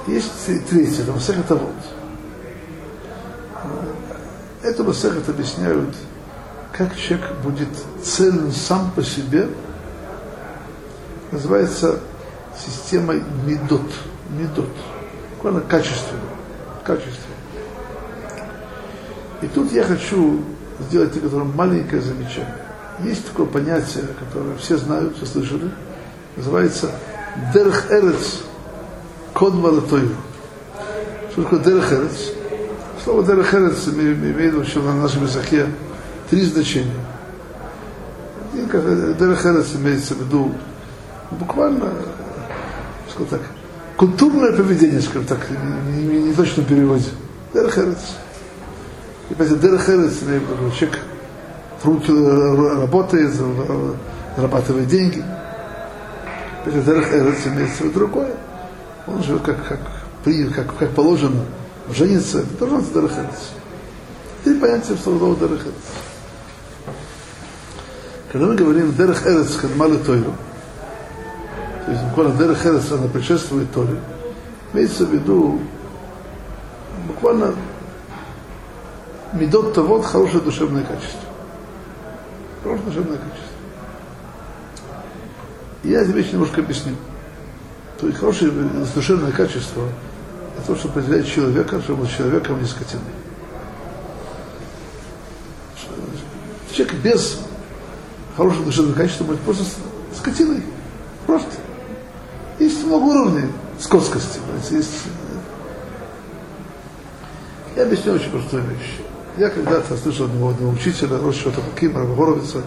Есть 0.06 0.30
третье, 0.68 1.04
это 1.04 1.12
Масехат 1.12 1.50
Авод. 1.52 1.72
Это 4.62 4.84
Масехат 4.84 5.26
объясняют, 5.26 5.96
как 6.76 6.94
человек 6.98 7.32
будет 7.42 7.70
целен 8.04 8.52
сам 8.52 8.90
по 8.90 9.02
себе, 9.02 9.48
называется 11.30 11.98
системой 12.58 13.22
медот. 13.46 13.90
Медот. 14.28 14.68
Буквально 15.36 15.62
качественно. 15.62 16.20
Качественно. 16.84 17.41
И 19.42 19.48
тут 19.48 19.72
я 19.72 19.82
хочу 19.84 20.40
сделать 20.88 21.12
такое 21.12 21.44
маленькое 21.44 22.00
замечание. 22.00 22.54
Есть 23.00 23.26
такое 23.26 23.46
понятие, 23.46 24.04
которое 24.18 24.56
все 24.56 24.76
знают, 24.76 25.16
все 25.16 25.26
слышали, 25.26 25.70
называется 26.36 26.90
Дерх 27.52 27.90
Эрец 27.90 28.42
Код. 29.34 29.54
Что 31.32 31.42
такое 31.42 31.58
Дерх 31.60 31.92
Эрец? 31.92 32.32
Слово 33.02 33.24
Дерх 33.24 33.52
Эрец 33.54 33.88
имеет 33.88 34.54
вообще 34.54 34.80
на 34.80 34.94
нашем 34.94 35.24
языке 35.24 35.66
три 36.30 36.42
значения. 36.42 36.92
Дерх 38.54 39.46
Эрец 39.46 39.74
имеется 39.74 40.14
в 40.14 40.20
виду 40.20 40.52
буквально, 41.32 41.90
скажем 43.10 43.26
так, 43.26 43.40
культурное 43.96 44.52
поведение, 44.52 45.00
скажем 45.00 45.24
так, 45.24 45.40
не, 45.90 46.02
не, 46.02 46.22
не 46.24 46.32
точно 46.32 46.62
переводе. 46.62 47.08
Дерх 47.52 47.76
Эрец. 47.78 47.98
И 49.32 49.34
поэтому 49.34 49.60
Эрец, 49.60 50.18
человек 50.78 50.98
руки 51.82 52.12
работает, 52.80 53.32
зарабатывает 54.36 54.86
деньги. 54.86 55.24
Дерх 56.66 57.12
Эрец 57.12 57.46
имеется 57.46 57.84
в 57.84 57.92
другое 57.92 58.36
он 59.06 59.22
живет 59.22 59.42
как, 59.42 59.66
как, 59.66 59.80
как, 60.54 60.76
как 60.76 60.90
положено, 60.90 61.44
женится, 61.90 62.44
тоже 62.58 62.74
он 62.76 62.84
дарахерец. 62.92 63.50
Три 64.44 64.54
понятия 64.54 64.96
слова 64.96 65.34
дарахерец. 65.34 65.74
Когда 68.30 68.46
мы 68.46 68.54
говорим 68.54 68.94
дерех 68.94 69.26
эрец 69.26 69.56
хадмалы 69.56 69.98
тойру, 69.98 70.32
то 71.84 71.92
есть 71.92 72.04
буквально 72.04 72.38
дерех 72.38 72.64
эрец, 72.64 72.90
она 72.90 73.08
предшествует 73.08 73.70
Торе, 73.72 73.98
имеется 74.72 75.04
в 75.04 75.12
виду 75.12 75.60
буквально 77.06 77.54
медот 79.32 79.74
того 79.74 80.00
хорошее 80.02 80.42
душевное 80.42 80.82
качество. 80.82 81.20
Хорошее 82.62 82.86
душевное 82.86 83.18
качество. 83.18 83.52
Я 85.84 86.02
эти 86.02 86.10
вещи 86.10 86.32
немножко 86.32 86.60
объясню. 86.60 86.94
То 88.00 88.06
есть 88.06 88.18
хорошее 88.18 88.52
душевное 88.94 89.32
качество– 89.32 89.88
это 90.56 90.66
то, 90.66 90.76
что 90.76 90.88
определяет 90.88 91.26
человека, 91.26 91.80
что 91.80 91.94
он 91.94 92.06
человеком, 92.06 92.60
не 92.60 92.66
скотиной. 92.66 93.02
Человек 96.72 96.94
без 97.02 97.38
хорошего 98.36 98.64
душевного 98.64 98.96
качества 98.96 99.24
будет 99.24 99.40
просто 99.40 99.64
скотиной. 100.16 100.62
Просто. 101.26 101.50
Есть 102.58 102.84
много 102.84 103.04
уровней 103.04 103.48
скотскости. 103.78 104.38
Есть... 104.70 105.02
Я 107.76 107.84
объясню 107.84 108.12
очень 108.12 108.30
простую 108.30 108.62
вещь. 108.64 109.01
Я 109.38 109.48
когда-то 109.48 109.96
слышал 109.96 110.26
одного, 110.26 110.50
одного 110.50 110.72
учителя, 110.72 111.18
Рошева 111.18 111.52
Табакима, 111.52 112.04
Горовица, 112.04 112.62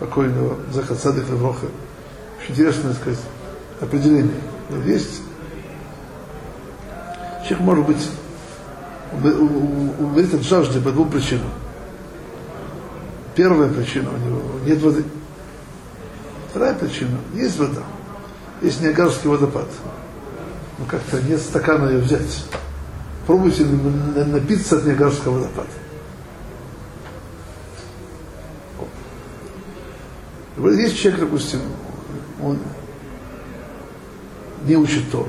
покойного 0.00 0.56
Захар 0.72 0.96
Садых 0.96 1.28
Левроха. 1.30 1.66
Очень 2.40 2.52
интересно 2.52 2.92
сказать 2.94 3.20
определение 3.80 4.34
есть. 4.86 5.22
Человек 7.46 7.60
может 7.60 7.86
быть 7.86 8.10
умереть 10.00 10.34
от 10.34 10.42
жажды 10.42 10.80
по 10.80 10.90
двум 10.90 11.10
причинам. 11.10 11.50
Первая 13.36 13.68
причина 13.68 14.10
у 14.10 14.16
него 14.16 14.42
нет 14.64 14.80
воды. 14.82 15.04
Вторая 16.50 16.74
причина. 16.74 17.18
Есть 17.34 17.58
вода. 17.58 17.82
Есть 18.62 18.80
Ниагарский 18.80 19.28
водопад. 19.28 19.66
Но 20.78 20.86
как-то 20.86 21.20
нет 21.22 21.40
стакана 21.40 21.90
ее 21.90 21.98
взять. 21.98 22.46
Пробуйте 23.26 23.64
напиться 23.64 24.78
от 24.78 24.84
Ниагарского 24.84 25.34
водопада. 25.34 25.68
Вот 30.64 30.72
есть 30.72 30.98
человек, 30.98 31.20
допустим, 31.20 31.60
он 32.42 32.58
не 34.64 34.76
учит 34.76 35.10
Тору. 35.10 35.28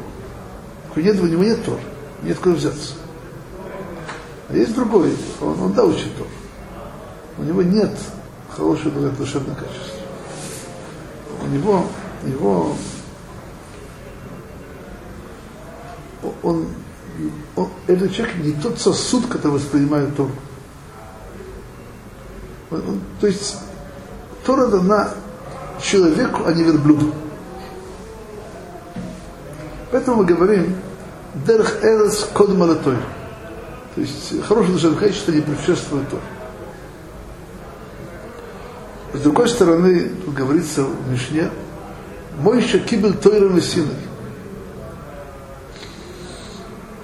Нет, 0.95 1.19
у 1.19 1.25
него 1.25 1.43
нет 1.43 1.61
Тор, 1.65 1.77
нет 2.23 2.39
куда 2.39 2.55
взяться. 2.55 2.93
А 4.47 4.55
есть 4.55 4.73
другой, 4.73 5.13
он, 5.41 5.59
он 5.59 5.73
да 5.73 5.83
учит 5.83 6.15
Тор. 6.17 6.27
У 7.37 7.43
него 7.43 7.63
нет 7.63 7.91
хорошего 8.49 9.09
душевного 9.09 9.55
качества. 9.55 9.99
У 11.43 11.47
него, 11.47 11.85
его, 12.25 12.73
он, 16.43 16.65
он, 17.57 17.69
этот 17.87 18.13
человек 18.13 18.37
не 18.37 18.53
тот 18.53 18.79
сосуд, 18.79 19.25
который 19.25 19.55
воспринимает 19.55 20.15
Тору. 20.15 20.31
Он, 22.71 22.79
он, 22.87 23.01
то 23.19 23.27
есть 23.27 23.57
Тора 24.45 24.67
дана 24.67 25.13
человеку, 25.81 26.43
а 26.45 26.53
не 26.53 26.63
верблюду. 26.63 27.13
Поэтому 29.91 30.17
мы 30.17 30.25
говорим 30.25 30.75
Дерх 31.45 31.83
Эрес 31.83 32.27
Код 32.33 32.49
Малатой. 32.49 32.97
То 33.95 34.01
есть 34.01 34.43
хорошее 34.45 34.73
душевное 34.73 34.99
качество 34.99 35.31
не 35.31 35.41
предшествует 35.41 36.09
Тор. 36.09 36.19
С 39.13 39.21
другой 39.21 39.47
стороны, 39.47 40.11
говорится 40.27 40.83
в 40.83 41.09
Мишне, 41.09 41.49
мой 42.39 42.61
еще 42.61 42.79
кибель 42.79 43.13
Тойра 43.13 43.47
Мессиной. 43.47 43.95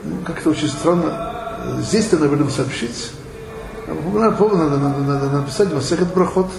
Ну, 0.03 0.17
как-то 0.25 0.49
очень 0.49 0.67
странно. 0.67 1.79
Здесь-то, 1.79 2.17
наверное, 2.17 2.49
сообщить. 2.49 3.11
Надо, 3.87 4.55
надо, 4.55 4.77
надо, 4.77 4.99
надо 4.99 5.29
написать 5.29 5.73
Масехет 5.73 6.13
Брахот. 6.13 6.51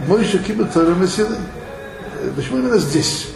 Мой 0.00 0.24
еще 0.24 0.38
Тойра 0.38 0.94
Мессиной. 0.94 1.38
Почему 2.36 2.58
именно 2.58 2.78
здесь? 2.78 3.28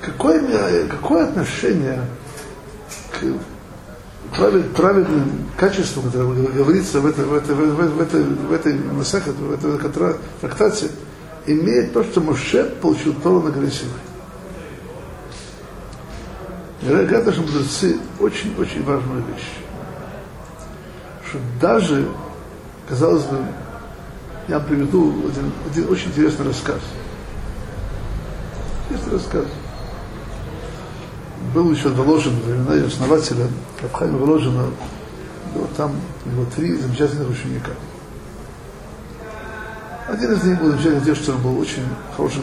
Какое, 0.00 0.86
какое 0.88 1.24
отношение 1.24 2.00
к 3.10 4.76
праведным 4.76 5.48
качествам, 5.56 6.06
которое 6.06 6.46
говорится 6.48 7.00
в 7.00 7.06
этой, 7.06 7.24
в 7.24 7.34
этой, 7.34 7.54
в 7.54 8.00
этой, 8.00 8.22
в 8.22 8.52
этой, 8.52 8.74
Масахе, 8.74 9.30
в 9.30 9.52
этой, 9.52 9.70
в 9.70 9.86
этой 9.86 10.18
трактате, 10.40 10.90
имеет 11.46 11.92
то, 11.92 12.04
что 12.04 12.20
Моше 12.20 12.64
получил 12.80 13.14
Тору 13.14 13.42
на 13.42 13.50
горе 13.50 13.70
Синай. 13.70 13.92
Говорят 16.82 17.24
наши 17.24 17.40
мудрецы 17.40 17.96
очень-очень 18.20 18.84
важную 18.84 19.24
вещь. 19.24 19.48
Что 21.26 21.38
даже, 21.60 22.08
казалось 22.88 23.24
бы, 23.24 23.38
я 24.48 24.60
приведу 24.60 25.10
один, 25.28 25.52
один 25.70 25.90
очень 25.90 26.08
интересный 26.08 26.46
рассказ. 26.46 26.80
Интересный 28.88 29.12
рассказ 29.14 29.44
был 31.52 31.70
еще 31.70 31.88
Воложин, 31.90 32.40
времена 32.40 32.86
основателя 32.86 33.46
Рабхайма 33.82 34.18
Воложина, 34.18 34.66
было 35.54 35.66
там 35.76 35.92
у 36.24 36.30
него 36.30 36.46
три 36.54 36.76
замечательных 36.76 37.30
ученика. 37.30 37.70
Один 40.08 40.32
из 40.32 40.42
них 40.44 40.60
был 40.60 40.70
замечательный 40.70 41.04
тем, 41.04 41.14
что 41.14 41.32
он 41.32 41.42
был 41.42 41.58
очень 41.58 41.84
хороший 42.16 42.42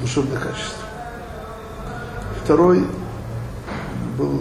душевное 0.00 0.38
качество. 0.38 0.84
Второй 2.44 2.84
был 4.16 4.40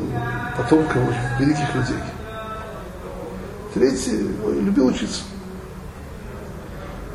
потомком 0.58 1.08
великих 1.39 1.76
людей. 1.76 2.00
Третий 3.74 4.30
любил 4.62 4.88
учиться. 4.88 5.22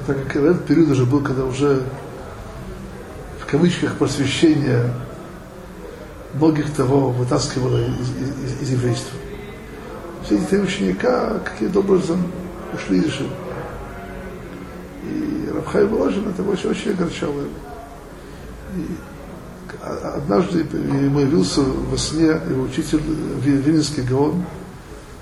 Так 0.06 0.26
как 0.26 0.36
этот 0.36 0.66
период 0.66 0.90
уже 0.90 1.06
был, 1.06 1.20
когда 1.20 1.44
уже 1.44 1.82
в 3.40 3.46
кавычках 3.46 3.96
просвещение 3.98 4.92
многих 6.34 6.72
того 6.72 7.10
вытаскивало 7.10 7.78
из, 7.78 8.10
из, 8.10 8.62
из 8.62 8.70
еврейства. 8.70 9.16
Все 10.24 10.38
эти 10.38 10.54
ученика 10.56 11.38
каким-то 11.44 11.80
образом 11.80 12.26
ушли 12.74 12.98
из 12.98 13.06
жизни. 13.06 13.30
И 15.04 15.50
Рабхай 15.54 15.84
Воложин 15.84 16.28
это 16.28 16.42
очень, 16.42 16.70
очень 16.70 16.92
огорчало 16.92 17.40
его. 17.40 17.48
И 18.76 18.86
однажды 19.82 20.60
ему 20.60 21.20
явился 21.20 21.60
во 21.62 21.96
сне 21.98 22.26
его 22.26 22.62
учитель 22.62 23.00
Винницкий 23.40 24.02
Гаон, 24.02 24.44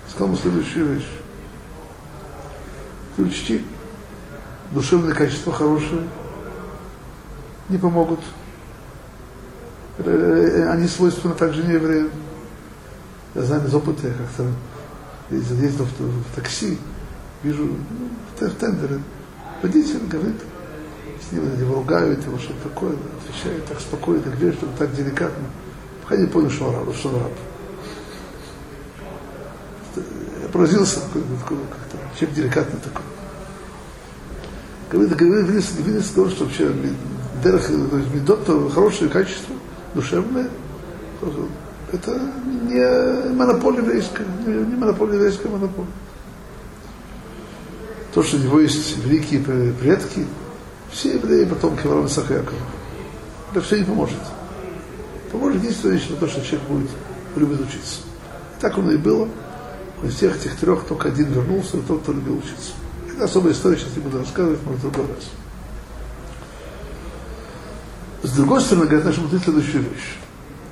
сказал 0.08 0.28
ему 0.28 0.36
следующую 0.36 0.94
вещь. 0.94 1.08
Ты 3.16 3.22
учти, 3.22 3.64
душевные 4.70 5.14
качества 5.14 5.52
хорошие 5.52 6.02
не 7.68 7.78
помогут 7.78 8.20
Э, 10.04 10.70
они 10.70 10.86
свойственны 10.88 11.34
также 11.34 11.62
не 11.62 11.74
евреям. 11.74 12.10
Я 13.34 13.42
знаю 13.42 13.66
из 13.66 13.74
опыта, 13.74 14.08
я 14.08 14.14
как-то 14.14 14.46
ездил 15.30 15.84
в, 15.84 16.00
в 16.00 16.34
такси, 16.34 16.78
вижу 17.42 17.64
ну, 17.64 18.08
в 18.48 18.54
тендеры, 18.54 19.00
водитель 19.62 20.00
говорит, 20.08 20.36
с 21.28 21.32
ним 21.32 21.44
его 21.60 21.76
ругают, 21.76 22.24
его 22.24 22.38
что-то 22.38 22.68
такое, 22.68 22.92
отвечает 23.22 23.64
так 23.66 23.78
спокойно, 23.78 24.24
вежливо, 24.36 24.72
так 24.76 24.92
деликатно. 24.94 25.44
Пока 26.02 26.16
не 26.16 26.26
понял, 26.26 26.50
что 26.50 26.66
он 26.66 26.74
раб, 26.74 26.94
что 26.94 27.08
он 27.10 27.16
раб. 27.16 27.32
Я 30.42 30.48
поразился, 30.48 31.00
как-то, 31.12 32.16
человек 32.18 32.36
деликатный 32.36 32.80
такой. 32.80 33.04
Говорит, 34.90 35.16
говорит, 35.16 35.46
Винес 35.78 36.12
говорит, 36.14 36.34
что 36.34 36.44
вообще 36.44 36.72
Дерах, 37.44 37.70
Медот, 37.70 38.44
хорошее 38.72 39.10
качество– 39.10 39.54
душевное, 39.94 40.48
это 41.92 42.20
не 42.68 43.34
монополия 43.34 43.78
еврейская, 43.78 44.24
не 44.46 44.76
монополия 44.76 45.14
еврейская 45.14 45.48
монополия. 45.48 45.90
То, 48.14 48.22
что 48.22 48.36
у 48.36 48.40
него 48.40 48.60
есть 48.60 48.96
великие 49.04 49.40
предки, 49.72 50.26
все 50.90 51.14
евреи 51.14 51.44
потомки 51.44 51.86
Авраама 51.86 52.08
Сахакова. 52.08 52.58
Это 53.52 53.60
все 53.60 53.78
не 53.78 53.84
поможет. 53.84 54.18
Поможет 55.30 55.62
единственное 55.62 55.94
лишь 55.94 56.04
то, 56.18 56.26
что 56.26 56.44
человек 56.44 56.68
будет 56.68 56.90
любит 57.36 57.60
учиться. 57.60 58.00
И 58.58 58.60
так 58.60 58.76
оно 58.78 58.90
и 58.90 58.96
было. 58.96 59.28
Из 60.02 60.14
всех 60.14 60.36
этих 60.36 60.56
трех 60.56 60.84
только 60.84 61.08
один 61.08 61.32
вернулся, 61.32 61.76
и 61.76 61.80
тот, 61.82 62.02
кто 62.02 62.12
любил 62.12 62.38
учиться. 62.38 62.72
Это 63.20 63.28
особая 63.28 63.52
история, 63.52 63.76
сейчас 63.76 63.94
не 63.96 64.02
буду 64.02 64.18
рассказывать, 64.18 64.62
может, 64.64 64.80
в 64.80 64.82
другой 64.84 65.14
раз. 65.14 65.24
С 68.22 68.34
другой 68.34 68.62
стороны, 68.62 68.86
говорят 68.86 69.04
наши 69.04 69.20
мудрецы 69.20 69.44
следующую 69.44 69.82
вещь. 69.82 70.16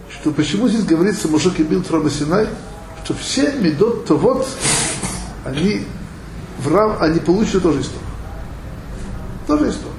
Что 0.09 0.31
почему 0.31 0.67
здесь 0.67 0.87
говорится 0.87 1.29
Мушок 1.29 1.61
и 1.61 1.63
Бил 1.63 1.83
Троба 1.83 2.09
Синай, 2.09 2.49
что 3.05 3.13
все 3.13 3.53
медот 3.53 4.07
то 4.07 4.17
вот 4.17 4.49
они 5.45 5.85
в 6.61 6.75
рав, 6.75 7.03
они 7.03 7.21
получили 7.21 7.61
тоже 7.61 7.83
историю. 7.83 8.09
Тоже 9.47 9.69
историю. 9.69 9.93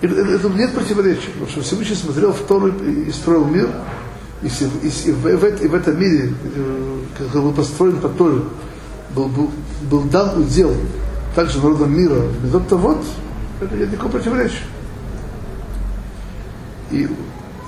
И 0.00 0.06
это 0.06 0.48
нет 0.48 0.74
противоречия, 0.74 1.30
потому 1.34 1.50
что 1.50 1.62
Всевышний 1.62 1.94
смотрел 1.94 2.32
в 2.32 2.40
Тору 2.48 2.66
и 2.66 3.12
строил 3.12 3.44
мир, 3.44 3.70
и, 4.42 4.48
и, 4.48 4.88
и, 4.88 5.12
в, 5.12 5.62
и 5.62 5.68
в 5.68 5.74
этом 5.76 6.00
мире, 6.00 6.34
э, 6.56 6.98
который 7.16 7.42
был 7.42 7.52
построен 7.52 7.98
по 7.98 8.08
Торе, 8.08 8.40
был, 9.14 9.28
был, 9.28 9.50
был 9.90 10.02
дан 10.02 10.40
удел 10.40 10.74
также 11.34 11.58
народам 11.58 11.92
мира, 11.92 12.22
медот 12.42 12.68
то 12.68 12.76
вот, 12.76 13.04
это 13.60 13.74
нет 13.74 13.90
никакого 13.90 14.12
противоречия. 14.12 14.64
И, 16.90 17.08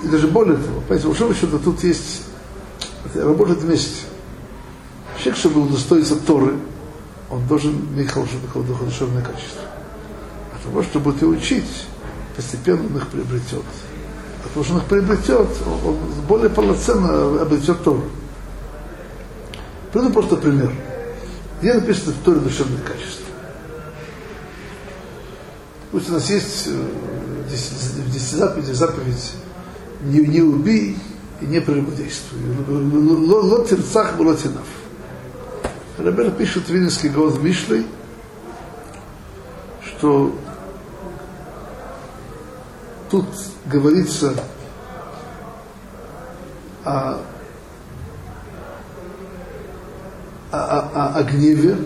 и 0.02 0.06
даже 0.06 0.28
более 0.28 0.56
того, 0.56 0.80
понимаете, 0.80 1.08
большого 1.08 1.34
счета 1.34 1.58
тут 1.58 1.82
есть, 1.82 2.24
работать 3.14 3.58
вместе. 3.58 4.06
Человек, 5.18 5.38
чтобы 5.38 5.60
удостоиться 5.62 6.16
Торы, 6.16 6.54
он 7.30 7.46
должен 7.46 7.72
иметь 7.94 8.10
хорошее 8.10 8.38
духовное 8.54 9.22
качество. 9.22 9.62
А 10.52 10.62
того, 10.62 10.82
чтобы 10.82 11.12
ты 11.12 11.26
учить, 11.26 11.86
постепенно 12.36 12.84
он 12.86 12.96
их 12.96 13.08
приобретет. 13.08 13.64
А 14.44 14.52
того, 14.52 14.64
что 14.64 14.74
он 14.74 14.80
их 14.80 14.86
приобретет, 14.86 15.48
он 15.86 15.96
более 16.28 16.50
полноценно 16.50 17.40
обретет 17.40 17.82
Тору. 17.82 18.04
Приведу 19.92 20.10
просто 20.10 20.36
пример. 20.36 20.72
Где 21.64 21.72
написано 21.72 22.12
в 22.12 22.22
Торе 22.22 22.40
душевное 22.40 22.82
качество? 22.82 23.24
Пусть 25.92 26.10
у 26.10 26.12
нас 26.12 26.28
есть 26.28 26.66
э, 26.66 26.72
в 26.72 28.12
десяти 28.12 28.36
заповедях 28.36 28.74
заповедь 28.74 29.32
не, 30.02 30.18
не 30.18 30.42
убей 30.42 30.98
и 31.40 31.46
не 31.46 31.62
прелюбодействуй. 31.62 32.38
Лот 32.68 33.70
терцах 33.70 34.18
было 34.18 34.36
тинав. 34.36 34.66
Рабер 35.96 36.32
пишет 36.32 36.68
Винницкий 36.68 37.08
год 37.08 37.32
в 37.32 37.42
Мишлей, 37.42 37.86
что 39.86 40.38
тут 43.10 43.24
говорится 43.64 44.34
о, 46.84 47.22
о, 50.54 50.80
о, 50.94 51.18
о 51.18 51.22
гневе 51.24 51.76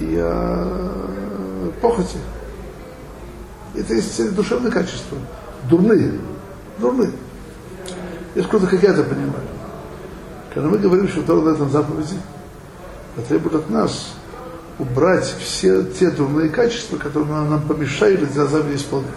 и 0.00 0.16
о 0.16 1.72
похоти. 1.80 2.18
Это 3.74 3.94
есть 3.94 4.34
душевные 4.34 4.72
качества. 4.72 5.18
Дурные. 5.68 6.12
Дурные. 6.78 7.12
Есть 8.34 8.48
кто-то, 8.48 8.66
как 8.66 8.82
я 8.82 8.90
это 8.90 9.02
понимаю. 9.04 9.42
Когда 10.52 10.68
мы 10.68 10.78
говорим, 10.78 11.08
что 11.08 11.22
Тора 11.22 11.42
дает 11.42 11.58
нам 11.58 11.70
заповеди, 11.70 12.16
потребует 13.16 13.54
от 13.54 13.70
нас 13.70 14.14
убрать 14.78 15.26
все 15.40 15.84
те 15.84 16.10
дурные 16.10 16.48
качества, 16.48 16.96
которые 16.96 17.30
нам, 17.30 17.50
нам 17.50 17.62
помешали 17.62 18.22
эти 18.22 18.32
заповеди 18.32 18.76
исполнять. 18.76 19.12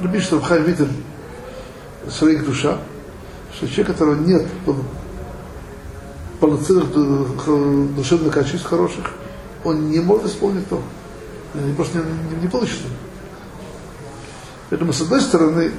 Рабиш 0.00 0.30
Равхай 0.32 0.62
Витер 0.62 0.88
своих 2.08 2.44
душа, 2.44 2.78
что 3.54 3.68
человек, 3.68 3.88
которого 3.88 4.14
нет 4.16 4.46
полноценных 6.40 6.92
душевных 7.94 8.34
качеств 8.34 8.66
хороших, 8.66 9.12
он 9.64 9.90
не 9.90 10.00
может 10.00 10.26
исполнить 10.26 10.68
то. 10.68 10.82
Он 11.54 11.74
просто 11.74 11.98
не, 11.98 12.04
не, 12.36 12.42
не 12.42 12.48
получится. 12.48 12.84
Поэтому, 14.70 14.92
с 14.92 15.02
одной 15.02 15.20
стороны, 15.20 15.70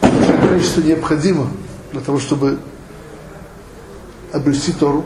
качество 0.00 0.80
необходимо 0.80 1.48
для 1.92 2.00
того, 2.00 2.18
чтобы 2.18 2.58
обрести 4.32 4.72
Тору, 4.72 5.04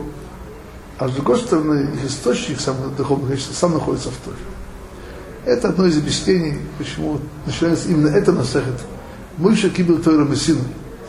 а 0.97 1.09
с 1.09 1.11
другой 1.11 1.37
стороны, 1.39 1.93
их 1.95 2.05
источник 2.05 2.61
самых 2.61 2.95
духовных 2.95 3.31
качеств 3.31 3.57
сам 3.57 3.73
находится 3.73 4.09
в 4.09 4.17
Торе. 4.23 4.37
Это 5.45 5.69
одно 5.69 5.85
из 5.85 5.97
объяснений, 5.97 6.59
почему 6.77 7.19
начинается 7.45 7.89
именно 7.89 8.07
это 8.07 8.31
насахет. 8.31 8.79
Мы 9.37 9.51
еще 9.51 9.69
кибел 9.69 10.01
Тойра 10.01 10.23
Мессину. 10.23 10.61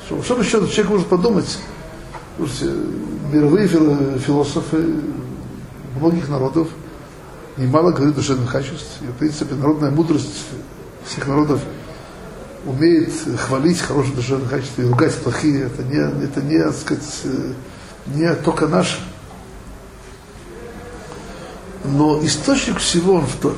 Что, 0.06 0.22
что 0.22 0.40
еще 0.40 0.50
человек 0.68 0.88
может 0.88 1.06
подумать? 1.06 1.58
Слушайте, 2.36 2.72
мировые 3.32 3.68
философы 3.68 4.84
многих 5.96 6.28
народов 6.28 6.68
немало 7.56 7.92
говорят 7.92 8.16
душевных 8.16 8.50
качеств. 8.50 8.98
И, 9.02 9.06
в 9.06 9.12
принципе, 9.12 9.54
народная 9.54 9.90
мудрость 9.90 10.44
всех 11.04 11.26
народов 11.28 11.60
умеет 12.64 13.12
хвалить 13.38 13.80
хорошие 13.80 14.14
душевные 14.16 14.48
качества 14.48 14.82
и 14.82 14.86
ругать 14.86 15.14
плохие. 15.14 15.66
Это 15.66 15.84
не, 15.84 16.24
это 16.24 16.42
не, 16.42 16.58
так 16.58 16.74
сказать, 16.74 17.22
не 18.06 18.34
только 18.34 18.66
наше. 18.66 18.98
Но 21.84 22.24
источник 22.24 22.78
всего 22.78 23.14
он 23.14 23.26
в 23.26 23.36
Торе. 23.36 23.56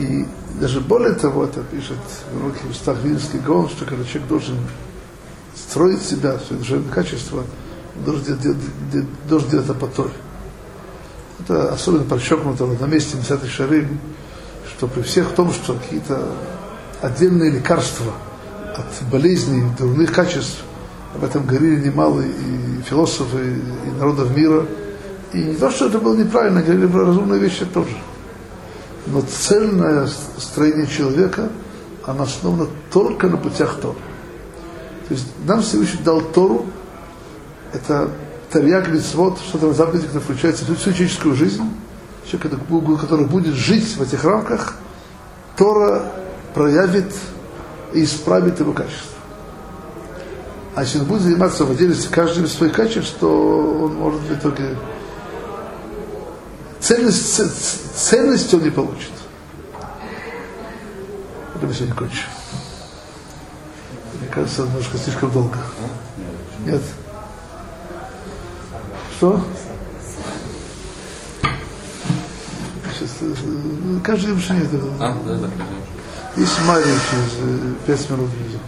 И 0.00 0.26
даже 0.58 0.80
более 0.80 1.12
того, 1.12 1.44
это 1.44 1.60
пишет 1.62 1.98
в 2.32 2.42
руках 2.42 2.62
устах 2.70 2.98
Вильнский 3.02 3.38
Гон, 3.38 3.68
что 3.68 3.84
когда 3.84 4.02
человек 4.04 4.28
должен 4.28 4.56
строить 5.54 6.00
себя, 6.02 6.38
свои 6.38 6.58
душевные 6.58 6.90
качества, 6.90 7.44
должен 8.04 8.24
делать, 8.24 8.56
делать, 8.92 9.06
должен 9.28 9.50
делать 9.50 9.66
это 9.66 9.74
по 9.74 9.86
Торе. 9.86 10.12
Это 11.40 11.72
особенно 11.72 12.04
подчеркнуто 12.04 12.66
на 12.66 12.86
месте 12.86 13.18
Месятой 13.18 13.48
Шарим, 13.48 14.00
что 14.68 14.86
при 14.86 15.02
всех 15.02 15.34
том, 15.34 15.52
что 15.52 15.74
какие-то 15.74 16.26
отдельные 17.02 17.50
лекарства 17.50 18.12
от 18.74 19.08
болезней, 19.10 19.64
дурных 19.78 20.12
качеств, 20.12 20.62
об 21.14 21.24
этом 21.24 21.44
говорили 21.44 21.88
немало 21.88 22.22
и 22.22 22.82
философы, 22.88 23.58
и 23.86 23.98
народов 23.98 24.34
мира. 24.34 24.64
И 25.34 25.38
не 25.38 25.56
то, 25.56 25.70
что 25.70 25.88
это 25.88 25.98
было 25.98 26.16
неправильно, 26.16 26.62
говорили 26.62 26.86
про 26.86 27.04
разумные 27.04 27.38
вещи 27.38 27.66
тоже. 27.66 27.96
Но 29.06 29.22
цельное 29.22 30.08
строение 30.38 30.86
человека, 30.86 31.48
оно 32.04 32.24
основано 32.24 32.68
только 32.92 33.28
на 33.28 33.36
путях 33.36 33.80
Тора. 33.80 33.96
То 35.08 35.14
есть 35.14 35.26
нам 35.44 35.62
Всевышний 35.62 36.02
дал 36.04 36.20
Тору, 36.20 36.66
это 37.72 38.10
Тарьяк 38.50 38.88
Митцвот, 38.88 39.38
что-то 39.38 39.68
на 39.68 39.72
заповеди, 39.72 40.06
которое 40.06 40.24
включается 40.24 40.64
в 40.64 40.76
всю 40.76 40.92
человеческую 40.92 41.34
жизнь, 41.34 41.62
человек, 42.30 43.00
который 43.00 43.26
будет 43.26 43.54
жить 43.54 43.96
в 43.96 44.02
этих 44.02 44.24
рамках, 44.24 44.76
Тора 45.56 46.12
проявит 46.54 47.12
и 47.92 48.04
исправит 48.04 48.60
его 48.60 48.72
качество. 48.72 49.10
А 50.74 50.82
если 50.82 51.00
он 51.00 51.06
будет 51.06 51.22
заниматься 51.22 51.64
в 51.64 51.70
отдельности 51.70 52.08
каждым 52.10 52.44
из 52.44 52.52
своих 52.52 52.72
качеств, 52.72 53.16
то 53.18 53.82
он 53.82 53.94
может 53.94 54.20
в 54.20 54.32
итоге 54.32 54.76
ценность, 56.80 57.40
ценность 57.96 58.54
он 58.54 58.62
не 58.62 58.70
получит. 58.70 59.12
Это 61.54 61.66
мы 61.66 61.74
сегодня 61.74 61.94
кончим. 61.94 62.24
Мне 64.14 64.28
кажется, 64.30 64.62
немножко 64.62 64.98
слишком 64.98 65.30
долго. 65.30 65.58
Нет? 66.64 66.82
Что? 69.16 69.44
Сейчас, 72.94 73.10
э, 73.20 73.98
каждый 74.02 74.34
решение. 74.34 74.68
А, 74.98 75.16
да, 75.26 75.36
да. 75.36 75.50
Есть 76.36 76.60
Мария 76.66 76.84
через 77.10 77.76
пять 77.86 78.10
минут 78.10 78.30
внизу. 78.30 78.58